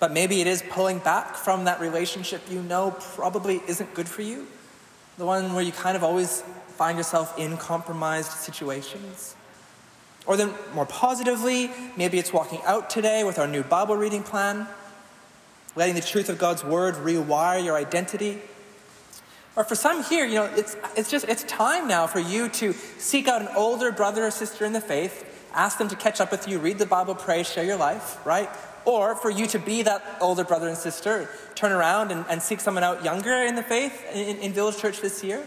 but 0.00 0.12
maybe 0.12 0.40
it 0.40 0.46
is 0.46 0.62
pulling 0.68 0.98
back 0.98 1.36
from 1.36 1.64
that 1.64 1.80
relationship 1.80 2.42
you 2.50 2.60
know 2.62 2.96
probably 3.14 3.62
isn't 3.66 3.94
good 3.94 4.08
for 4.08 4.22
you. 4.22 4.46
The 5.16 5.24
one 5.24 5.54
where 5.54 5.64
you 5.64 5.72
kind 5.72 5.96
of 5.96 6.04
always 6.04 6.42
find 6.76 6.98
yourself 6.98 7.38
in 7.38 7.56
compromised 7.56 8.32
situations. 8.32 9.34
Or 10.26 10.36
then, 10.36 10.52
more 10.74 10.86
positively, 10.86 11.70
maybe 11.96 12.18
it's 12.18 12.32
walking 12.32 12.60
out 12.64 12.90
today 12.90 13.24
with 13.24 13.38
our 13.38 13.46
new 13.46 13.62
Bible 13.62 13.96
reading 13.96 14.22
plan 14.22 14.68
letting 15.78 15.94
the 15.94 16.00
truth 16.00 16.28
of 16.28 16.38
God's 16.38 16.64
word 16.64 16.96
rewire 16.96 17.64
your 17.64 17.76
identity. 17.76 18.40
Or 19.54 19.64
for 19.64 19.76
some 19.76 20.02
here, 20.04 20.26
you 20.26 20.34
know, 20.34 20.44
it's, 20.56 20.76
it's 20.96 21.10
just, 21.10 21.26
it's 21.28 21.44
time 21.44 21.88
now 21.88 22.06
for 22.06 22.18
you 22.18 22.48
to 22.50 22.72
seek 22.72 23.28
out 23.28 23.40
an 23.40 23.48
older 23.56 23.92
brother 23.92 24.26
or 24.26 24.30
sister 24.30 24.64
in 24.64 24.72
the 24.72 24.80
faith, 24.80 25.24
ask 25.54 25.78
them 25.78 25.88
to 25.88 25.96
catch 25.96 26.20
up 26.20 26.32
with 26.32 26.48
you, 26.48 26.58
read 26.58 26.78
the 26.78 26.86
Bible, 26.86 27.14
pray, 27.14 27.44
share 27.44 27.64
your 27.64 27.76
life, 27.76 28.24
right? 28.26 28.50
Or 28.84 29.14
for 29.14 29.30
you 29.30 29.46
to 29.48 29.58
be 29.58 29.82
that 29.82 30.02
older 30.20 30.44
brother 30.44 30.68
and 30.68 30.76
sister, 30.76 31.28
turn 31.54 31.72
around 31.72 32.10
and, 32.10 32.24
and 32.28 32.42
seek 32.42 32.60
someone 32.60 32.84
out 32.84 33.04
younger 33.04 33.42
in 33.42 33.54
the 33.54 33.62
faith 33.62 34.04
in, 34.12 34.36
in 34.38 34.52
Village 34.52 34.78
Church 34.78 35.00
this 35.00 35.22
year. 35.22 35.46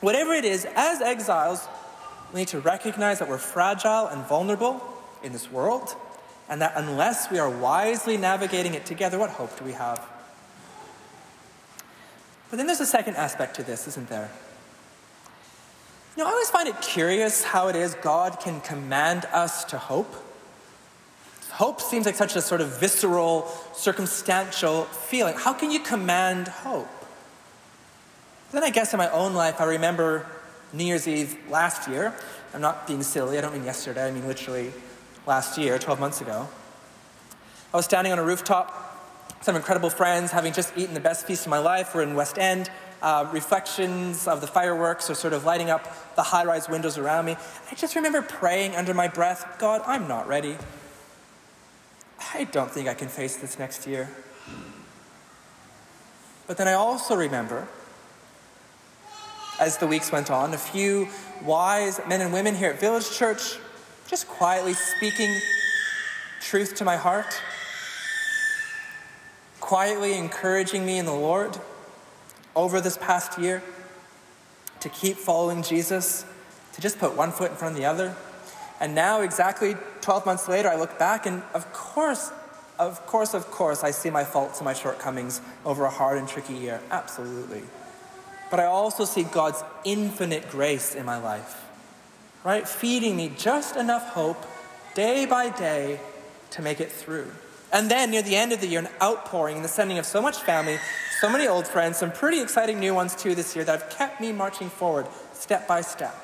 Whatever 0.00 0.32
it 0.32 0.44
is, 0.44 0.66
as 0.76 1.00
exiles, 1.00 1.66
we 2.36 2.42
need 2.42 2.48
to 2.48 2.60
recognize 2.60 3.18
that 3.18 3.30
we're 3.30 3.38
fragile 3.38 4.08
and 4.08 4.22
vulnerable 4.26 4.82
in 5.22 5.32
this 5.32 5.50
world 5.50 5.96
and 6.50 6.60
that 6.60 6.74
unless 6.76 7.30
we 7.30 7.38
are 7.38 7.48
wisely 7.48 8.18
navigating 8.18 8.74
it 8.74 8.84
together, 8.84 9.18
what 9.18 9.30
hope 9.30 9.58
do 9.58 9.64
we 9.64 9.72
have? 9.72 10.06
But 12.50 12.58
then 12.58 12.66
there's 12.66 12.80
a 12.80 12.86
second 12.86 13.16
aspect 13.16 13.56
to 13.56 13.62
this, 13.62 13.88
isn't 13.88 14.10
there? 14.10 14.30
You 16.14 16.24
know, 16.24 16.28
I 16.28 16.32
always 16.32 16.50
find 16.50 16.68
it 16.68 16.78
curious 16.82 17.42
how 17.42 17.68
it 17.68 17.76
is 17.76 17.94
God 18.02 18.38
can 18.38 18.60
command 18.60 19.24
us 19.32 19.64
to 19.64 19.78
hope. 19.78 20.14
Hope 21.52 21.80
seems 21.80 22.04
like 22.04 22.16
such 22.16 22.36
a 22.36 22.42
sort 22.42 22.60
of 22.60 22.78
visceral, 22.78 23.50
circumstantial 23.72 24.84
feeling. 24.84 25.36
How 25.38 25.54
can 25.54 25.70
you 25.70 25.80
command 25.80 26.48
hope? 26.48 26.86
Then 28.52 28.62
I 28.62 28.68
guess 28.68 28.92
in 28.92 28.98
my 28.98 29.08
own 29.10 29.32
life, 29.32 29.58
I 29.58 29.64
remember 29.64 30.26
New 30.72 30.84
Year's 30.84 31.06
Eve 31.06 31.36
last 31.48 31.88
year. 31.88 32.14
I'm 32.54 32.60
not 32.60 32.86
being 32.86 33.02
silly, 33.02 33.38
I 33.38 33.40
don't 33.40 33.52
mean 33.52 33.64
yesterday, 33.64 34.08
I 34.08 34.10
mean 34.10 34.26
literally 34.26 34.72
last 35.26 35.58
year, 35.58 35.78
12 35.78 36.00
months 36.00 36.20
ago. 36.20 36.48
I 37.72 37.76
was 37.76 37.84
standing 37.84 38.12
on 38.12 38.18
a 38.18 38.24
rooftop, 38.24 38.82
some 39.42 39.56
incredible 39.56 39.90
friends, 39.90 40.30
having 40.30 40.52
just 40.52 40.76
eaten 40.76 40.94
the 40.94 41.00
best 41.00 41.26
feast 41.26 41.46
of 41.46 41.50
my 41.50 41.58
life. 41.58 41.94
We're 41.94 42.02
in 42.02 42.14
West 42.14 42.38
End. 42.38 42.70
Uh, 43.02 43.28
reflections 43.32 44.26
of 44.26 44.40
the 44.40 44.46
fireworks 44.46 45.10
are 45.10 45.14
sort 45.14 45.34
of 45.34 45.44
lighting 45.44 45.68
up 45.68 46.16
the 46.16 46.22
high 46.22 46.44
rise 46.44 46.68
windows 46.68 46.96
around 46.96 47.26
me. 47.26 47.36
I 47.70 47.74
just 47.74 47.94
remember 47.94 48.22
praying 48.22 48.74
under 48.74 48.94
my 48.94 49.08
breath 49.08 49.58
God, 49.58 49.82
I'm 49.86 50.08
not 50.08 50.26
ready. 50.26 50.56
I 52.34 52.44
don't 52.44 52.70
think 52.70 52.88
I 52.88 52.94
can 52.94 53.08
face 53.08 53.36
this 53.36 53.58
next 53.58 53.86
year. 53.86 54.08
But 56.46 56.56
then 56.56 56.68
I 56.68 56.72
also 56.72 57.14
remember, 57.14 57.68
as 59.58 59.78
the 59.78 59.86
weeks 59.86 60.12
went 60.12 60.30
on, 60.30 60.54
a 60.54 60.58
few 60.58 61.08
wise 61.44 62.00
men 62.08 62.20
and 62.20 62.32
women 62.32 62.54
here 62.54 62.70
at 62.70 62.80
Village 62.80 63.10
Church 63.10 63.58
just 64.06 64.28
quietly 64.28 64.74
speaking 64.74 65.34
truth 66.40 66.76
to 66.76 66.84
my 66.84 66.96
heart, 66.96 67.40
quietly 69.60 70.16
encouraging 70.16 70.86
me 70.86 70.98
in 70.98 71.06
the 71.06 71.14
Lord 71.14 71.58
over 72.54 72.80
this 72.80 72.96
past 72.96 73.38
year 73.38 73.62
to 74.80 74.88
keep 74.88 75.16
following 75.16 75.62
Jesus, 75.62 76.24
to 76.74 76.80
just 76.80 76.98
put 76.98 77.16
one 77.16 77.32
foot 77.32 77.50
in 77.50 77.56
front 77.56 77.74
of 77.74 77.80
the 77.80 77.86
other. 77.86 78.14
And 78.78 78.94
now, 78.94 79.22
exactly 79.22 79.74
12 80.02 80.26
months 80.26 80.48
later, 80.48 80.68
I 80.68 80.76
look 80.76 80.98
back 80.98 81.26
and, 81.26 81.42
of 81.54 81.72
course, 81.72 82.30
of 82.78 83.04
course, 83.06 83.32
of 83.32 83.50
course, 83.50 83.82
I 83.82 83.90
see 83.90 84.10
my 84.10 84.22
faults 84.24 84.58
and 84.58 84.66
my 84.66 84.74
shortcomings 84.74 85.40
over 85.64 85.84
a 85.84 85.90
hard 85.90 86.18
and 86.18 86.28
tricky 86.28 86.54
year. 86.54 86.80
Absolutely. 86.90 87.62
But 88.50 88.60
I 88.60 88.64
also 88.64 89.04
see 89.04 89.24
God's 89.24 89.62
infinite 89.84 90.50
grace 90.50 90.94
in 90.94 91.04
my 91.04 91.18
life 91.18 91.66
right? 92.46 92.68
Feeding 92.68 93.16
me 93.16 93.32
just 93.36 93.74
enough 93.74 94.10
hope 94.10 94.46
day 94.94 95.26
by 95.26 95.50
day 95.50 95.98
to 96.50 96.62
make 96.62 96.80
it 96.80 96.92
through. 96.92 97.26
And 97.72 97.90
then 97.90 98.12
near 98.12 98.22
the 98.22 98.36
end 98.36 98.52
of 98.52 98.60
the 98.60 98.68
year, 98.68 98.78
an 98.78 98.88
outpouring 99.02 99.56
and 99.56 99.64
the 99.64 99.68
sending 99.68 99.98
of 99.98 100.06
so 100.06 100.22
much 100.22 100.36
family, 100.36 100.78
so 101.20 101.28
many 101.28 101.48
old 101.48 101.66
friends, 101.66 101.96
some 101.98 102.12
pretty 102.12 102.40
exciting 102.40 102.78
new 102.78 102.94
ones 102.94 103.16
too 103.16 103.34
this 103.34 103.56
year 103.56 103.64
that 103.64 103.80
have 103.80 103.90
kept 103.90 104.20
me 104.20 104.32
marching 104.32 104.70
forward 104.70 105.08
step 105.32 105.66
by 105.66 105.80
step. 105.80 106.14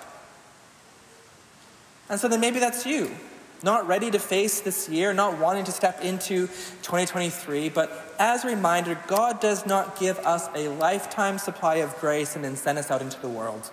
And 2.09 2.21
so 2.21 2.29
then 2.29 2.39
maybe 2.39 2.61
that's 2.61 2.87
you. 2.87 3.11
Not 3.63 3.87
ready 3.87 4.11
to 4.11 4.19
face 4.19 4.61
this 4.61 4.89
year, 4.89 5.13
not 5.13 5.39
wanting 5.39 5.65
to 5.65 5.73
step 5.73 6.03
into 6.03 6.49
2023, 6.83 7.69
but 7.69 8.15
as 8.19 8.45
a 8.45 8.49
reminder, 8.49 8.99
God 9.07 9.41
does 9.41 9.67
not 9.67 9.99
give 9.99 10.19
us 10.21 10.49
a 10.55 10.69
lifetime 10.69 11.39
supply 11.39 11.77
of 11.77 11.97
grace 11.99 12.35
and 12.35 12.45
then 12.45 12.57
send 12.57 12.79
us 12.79 12.91
out 12.91 13.03
into 13.03 13.21
the 13.21 13.29
world. 13.29 13.71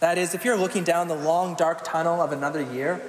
That 0.00 0.18
is, 0.18 0.34
if 0.34 0.44
you're 0.44 0.56
looking 0.56 0.84
down 0.84 1.08
the 1.08 1.14
long, 1.14 1.54
dark 1.54 1.84
tunnel 1.84 2.20
of 2.20 2.32
another 2.32 2.62
year, 2.62 3.00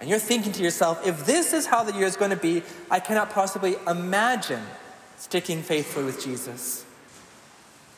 and 0.00 0.10
you're 0.10 0.18
thinking 0.18 0.52
to 0.52 0.62
yourself, 0.62 1.06
if 1.06 1.24
this 1.24 1.52
is 1.52 1.66
how 1.66 1.84
the 1.84 1.92
year 1.92 2.06
is 2.06 2.16
going 2.16 2.30
to 2.30 2.36
be, 2.36 2.62
I 2.90 3.00
cannot 3.00 3.30
possibly 3.30 3.76
imagine 3.86 4.62
sticking 5.16 5.62
faithfully 5.62 6.04
with 6.04 6.22
Jesus. 6.22 6.84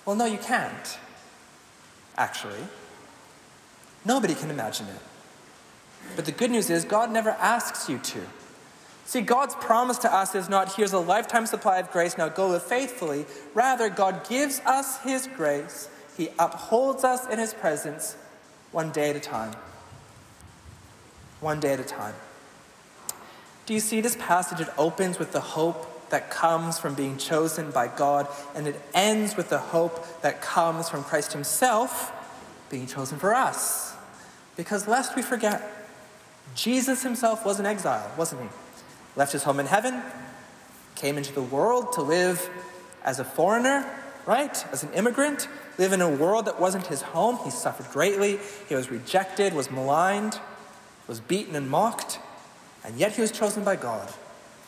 Well, 0.04 0.16
no, 0.16 0.24
you 0.24 0.38
can't, 0.38 0.98
actually. 2.16 2.60
Nobody 4.04 4.34
can 4.34 4.50
imagine 4.50 4.86
it. 4.86 5.07
But 6.16 6.24
the 6.24 6.32
good 6.32 6.50
news 6.50 6.70
is, 6.70 6.84
God 6.84 7.10
never 7.10 7.30
asks 7.30 7.88
you 7.88 7.98
to. 7.98 8.20
See, 9.04 9.20
God's 9.22 9.54
promise 9.54 9.96
to 9.98 10.14
us 10.14 10.34
is 10.34 10.48
not, 10.50 10.74
here's 10.74 10.92
a 10.92 10.98
lifetime 10.98 11.46
supply 11.46 11.78
of 11.78 11.90
grace, 11.90 12.18
now 12.18 12.28
go 12.28 12.48
live 12.48 12.62
faithfully. 12.62 13.24
Rather, 13.54 13.88
God 13.88 14.28
gives 14.28 14.60
us 14.66 15.00
His 15.02 15.26
grace, 15.34 15.88
He 16.16 16.28
upholds 16.38 17.04
us 17.04 17.26
in 17.26 17.38
His 17.38 17.54
presence 17.54 18.16
one 18.70 18.90
day 18.90 19.10
at 19.10 19.16
a 19.16 19.20
time. 19.20 19.54
One 21.40 21.58
day 21.58 21.72
at 21.72 21.80
a 21.80 21.84
time. 21.84 22.14
Do 23.64 23.72
you 23.72 23.80
see 23.80 24.00
this 24.00 24.16
passage? 24.16 24.60
It 24.60 24.68
opens 24.76 25.18
with 25.18 25.32
the 25.32 25.40
hope 25.40 26.10
that 26.10 26.30
comes 26.30 26.78
from 26.78 26.94
being 26.94 27.16
chosen 27.16 27.70
by 27.70 27.88
God, 27.88 28.26
and 28.54 28.66
it 28.66 28.80
ends 28.92 29.36
with 29.36 29.48
the 29.48 29.58
hope 29.58 30.20
that 30.22 30.42
comes 30.42 30.88
from 30.88 31.04
Christ 31.04 31.32
Himself 31.32 32.12
being 32.70 32.86
chosen 32.86 33.18
for 33.18 33.34
us. 33.34 33.94
Because 34.56 34.88
lest 34.88 35.16
we 35.16 35.22
forget, 35.22 35.77
Jesus 36.54 37.02
Himself 37.02 37.44
was 37.44 37.60
an 37.60 37.66
exile, 37.66 38.10
wasn't 38.16 38.42
He? 38.42 38.48
left 39.18 39.32
his 39.32 39.42
home 39.42 39.58
in 39.58 39.66
heaven, 39.66 40.00
came 40.94 41.18
into 41.18 41.34
the 41.34 41.42
world 41.42 41.92
to 41.94 42.02
live 42.02 42.48
as 43.04 43.18
a 43.18 43.24
foreigner, 43.24 43.84
right? 44.26 44.64
As 44.72 44.84
an 44.84 44.92
immigrant, 44.92 45.48
live 45.76 45.92
in 45.92 46.00
a 46.00 46.08
world 46.08 46.46
that 46.46 46.60
wasn't 46.60 46.86
his 46.86 47.02
home. 47.02 47.38
He 47.44 47.50
suffered 47.50 47.90
greatly. 47.90 48.38
He 48.68 48.76
was 48.76 48.90
rejected, 48.90 49.52
was 49.54 49.72
maligned, 49.72 50.38
was 51.08 51.18
beaten 51.18 51.56
and 51.56 51.68
mocked, 51.68 52.20
and 52.84 52.96
yet 52.96 53.12
he 53.12 53.20
was 53.20 53.32
chosen 53.32 53.64
by 53.64 53.74
God. 53.74 54.08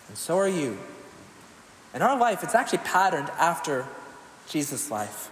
And 0.08 0.18
so 0.18 0.36
are 0.36 0.48
you. 0.48 0.78
In 1.94 2.02
our 2.02 2.18
life, 2.18 2.42
it's 2.42 2.54
actually 2.54 2.78
patterned 2.78 3.30
after 3.38 3.86
Jesus' 4.48 4.90
life. 4.90 5.30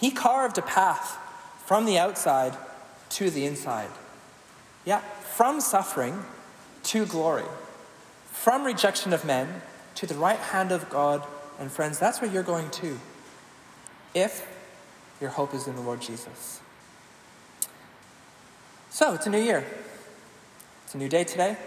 He 0.00 0.10
carved 0.10 0.56
a 0.56 0.62
path 0.62 1.18
from 1.66 1.84
the 1.84 1.98
outside 1.98 2.56
to 3.10 3.28
the 3.28 3.44
inside. 3.44 3.90
Yeah, 4.88 5.00
from 5.00 5.60
suffering 5.60 6.24
to 6.84 7.04
glory, 7.04 7.44
from 8.32 8.64
rejection 8.64 9.12
of 9.12 9.22
men 9.22 9.60
to 9.96 10.06
the 10.06 10.14
right 10.14 10.38
hand 10.38 10.72
of 10.72 10.88
God. 10.88 11.22
And 11.58 11.70
friends, 11.70 11.98
that's 11.98 12.22
where 12.22 12.30
you're 12.30 12.42
going 12.42 12.70
to, 12.70 12.98
if 14.14 14.48
your 15.20 15.28
hope 15.28 15.52
is 15.52 15.68
in 15.68 15.76
the 15.76 15.82
Lord 15.82 16.00
Jesus. 16.00 16.62
So, 18.88 19.12
it's 19.12 19.26
a 19.26 19.30
new 19.30 19.42
year. 19.42 19.62
It's 20.84 20.94
a 20.94 20.98
new 20.98 21.10
day 21.10 21.24
today. 21.24 21.58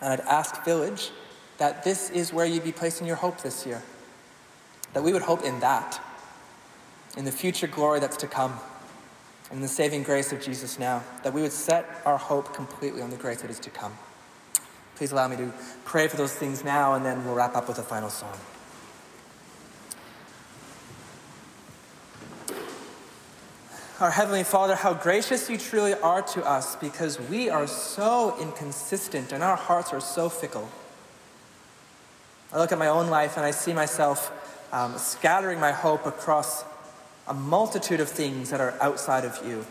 And 0.00 0.14
I'd 0.14 0.26
ask 0.26 0.64
Village 0.64 1.12
that 1.58 1.84
this 1.84 2.10
is 2.10 2.32
where 2.32 2.46
you'd 2.46 2.64
be 2.64 2.72
placing 2.72 3.06
your 3.06 3.14
hope 3.14 3.42
this 3.42 3.64
year. 3.64 3.80
That 4.92 5.04
we 5.04 5.12
would 5.12 5.22
hope 5.22 5.44
in 5.44 5.60
that, 5.60 6.00
in 7.16 7.26
the 7.26 7.30
future 7.30 7.68
glory 7.68 8.00
that's 8.00 8.16
to 8.16 8.26
come, 8.26 8.58
in 9.50 9.60
the 9.60 9.68
saving 9.68 10.02
grace 10.02 10.32
of 10.32 10.40
Jesus 10.40 10.78
now. 10.78 11.02
That 11.22 11.32
we 11.32 11.42
would 11.42 11.52
set 11.52 12.02
our 12.04 12.18
hope 12.18 12.54
completely 12.54 13.02
on 13.02 13.10
the 13.10 13.16
grace 13.16 13.42
that 13.42 13.50
is 13.50 13.58
to 13.60 13.70
come. 13.70 13.96
Please 14.96 15.12
allow 15.12 15.28
me 15.28 15.36
to 15.36 15.52
pray 15.84 16.08
for 16.08 16.16
those 16.16 16.32
things 16.32 16.64
now, 16.64 16.94
and 16.94 17.04
then 17.04 17.24
we'll 17.24 17.34
wrap 17.34 17.56
up 17.56 17.68
with 17.68 17.78
a 17.78 17.82
final 17.82 18.10
song. 18.10 18.36
Our 24.00 24.10
Heavenly 24.10 24.42
Father, 24.42 24.74
how 24.74 24.92
gracious 24.92 25.48
you 25.48 25.56
truly 25.56 25.94
are 25.94 26.20
to 26.20 26.44
us 26.44 26.74
because 26.76 27.20
we 27.20 27.48
are 27.48 27.68
so 27.68 28.36
inconsistent 28.40 29.30
and 29.30 29.40
our 29.40 29.54
hearts 29.54 29.92
are 29.92 30.00
so 30.00 30.28
fickle. 30.28 30.68
I 32.52 32.58
look 32.58 32.72
at 32.72 32.78
my 32.78 32.88
own 32.88 33.08
life 33.08 33.36
and 33.36 33.46
I 33.46 33.52
see 33.52 33.72
myself 33.72 34.32
um, 34.72 34.98
scattering 34.98 35.60
my 35.60 35.70
hope 35.70 36.06
across 36.06 36.64
a 37.26 37.34
multitude 37.34 38.00
of 38.00 38.08
things 38.08 38.50
that 38.50 38.60
are 38.60 38.74
outside 38.80 39.24
of 39.24 39.40
you. 39.46 39.66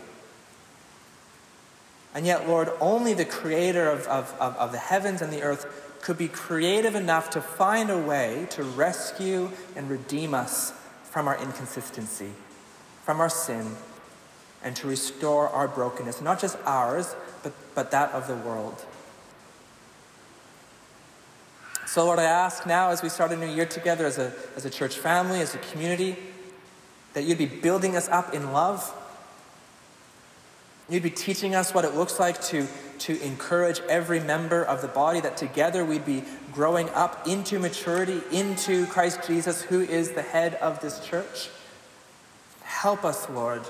And 2.14 2.26
yet, 2.26 2.48
Lord, 2.48 2.70
only 2.80 3.14
the 3.14 3.24
creator 3.24 3.88
of, 3.88 4.06
of, 4.06 4.34
of, 4.38 4.56
of, 4.56 4.72
the 4.72 4.78
heavens 4.78 5.20
and 5.20 5.32
the 5.32 5.42
earth 5.42 5.98
could 6.00 6.16
be 6.16 6.28
creative 6.28 6.94
enough 6.94 7.30
to 7.30 7.40
find 7.40 7.90
a 7.90 7.98
way 7.98 8.46
to 8.50 8.62
rescue 8.62 9.50
and 9.74 9.90
redeem 9.90 10.32
us 10.32 10.72
from 11.02 11.26
our 11.26 11.40
inconsistency, 11.40 12.30
from 13.02 13.20
our 13.20 13.28
sin, 13.28 13.74
and 14.62 14.76
to 14.76 14.86
restore 14.86 15.48
our 15.48 15.66
brokenness, 15.66 16.20
not 16.20 16.40
just 16.40 16.56
ours, 16.64 17.16
but, 17.42 17.52
but 17.74 17.90
that 17.90 18.10
of 18.12 18.28
the 18.28 18.36
world. 18.36 18.84
So, 21.86 22.04
Lord, 22.04 22.18
I 22.18 22.24
ask 22.24 22.66
now 22.66 22.90
as 22.90 23.02
we 23.02 23.08
start 23.08 23.30
a 23.32 23.36
new 23.36 23.46
year 23.46 23.66
together 23.66 24.06
as 24.06 24.18
a, 24.18 24.32
as 24.56 24.64
a 24.64 24.70
church 24.70 24.98
family, 24.98 25.40
as 25.40 25.54
a 25.54 25.58
community, 25.58 26.16
that 27.14 27.24
you'd 27.24 27.38
be 27.38 27.46
building 27.46 27.96
us 27.96 28.08
up 28.08 28.34
in 28.34 28.52
love 28.52 28.92
You'd 30.88 31.02
be 31.02 31.10
teaching 31.10 31.54
us 31.54 31.72
what 31.72 31.86
it 31.86 31.94
looks 31.94 32.20
like 32.20 32.42
to, 32.42 32.66
to 33.00 33.20
encourage 33.22 33.80
every 33.88 34.20
member 34.20 34.62
of 34.62 34.82
the 34.82 34.88
body, 34.88 35.20
that 35.20 35.36
together 35.36 35.82
we'd 35.82 36.04
be 36.04 36.24
growing 36.52 36.90
up 36.90 37.26
into 37.26 37.58
maturity, 37.58 38.20
into 38.30 38.86
Christ 38.86 39.20
Jesus, 39.26 39.62
who 39.62 39.80
is 39.80 40.12
the 40.12 40.22
head 40.22 40.54
of 40.56 40.80
this 40.80 41.00
church. 41.00 41.48
Help 42.62 43.02
us, 43.02 43.30
Lord. 43.30 43.62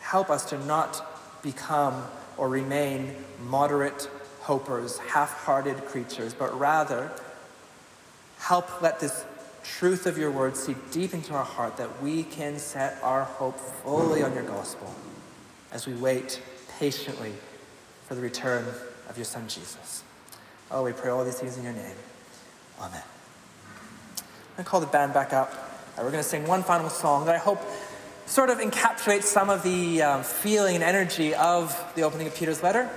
Help 0.00 0.28
us 0.28 0.44
to 0.50 0.62
not 0.66 1.42
become 1.42 2.04
or 2.36 2.50
remain 2.50 3.14
moderate 3.46 4.10
hopers, 4.42 4.98
half 4.98 5.44
hearted 5.44 5.86
creatures, 5.86 6.34
but 6.34 6.58
rather 6.58 7.10
help 8.40 8.82
let 8.82 9.00
this 9.00 9.24
truth 9.64 10.06
of 10.06 10.18
your 10.18 10.30
word 10.30 10.56
seep 10.56 10.76
deep 10.90 11.14
into 11.14 11.34
our 11.34 11.44
heart 11.44 11.76
that 11.76 12.02
we 12.02 12.22
can 12.24 12.58
set 12.58 12.98
our 13.02 13.24
hope 13.24 13.58
fully 13.58 14.22
on 14.22 14.34
your 14.34 14.42
gospel 14.42 14.92
as 15.72 15.86
we 15.86 15.94
wait 15.94 16.40
patiently 16.78 17.32
for 18.06 18.14
the 18.14 18.20
return 18.20 18.64
of 19.08 19.16
your 19.16 19.24
Son, 19.24 19.48
Jesus. 19.48 20.02
Oh, 20.70 20.82
we 20.84 20.92
pray 20.92 21.10
all 21.10 21.24
these 21.24 21.38
things 21.38 21.56
in 21.56 21.64
your 21.64 21.72
name. 21.72 21.96
Amen. 22.80 23.02
I'm 24.16 24.56
going 24.56 24.64
to 24.64 24.70
call 24.70 24.80
the 24.80 24.86
band 24.86 25.14
back 25.14 25.32
up. 25.32 25.52
Uh, 25.96 26.02
we're 26.02 26.10
going 26.10 26.22
to 26.22 26.28
sing 26.28 26.46
one 26.46 26.62
final 26.62 26.90
song 26.90 27.26
that 27.26 27.34
I 27.34 27.38
hope 27.38 27.60
sort 28.26 28.50
of 28.50 28.58
encapsulates 28.58 29.24
some 29.24 29.50
of 29.50 29.62
the 29.62 30.02
um, 30.02 30.22
feeling 30.22 30.74
and 30.74 30.84
energy 30.84 31.34
of 31.34 31.78
the 31.94 32.02
opening 32.02 32.26
of 32.26 32.34
Peter's 32.34 32.62
letter. 32.62 32.88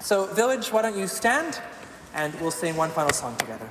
So, 0.00 0.26
Village, 0.26 0.72
why 0.72 0.82
don't 0.82 0.96
you 0.96 1.06
stand 1.06 1.60
and 2.14 2.34
we'll 2.40 2.50
sing 2.50 2.76
one 2.76 2.90
final 2.90 3.12
song 3.12 3.36
together. 3.36 3.68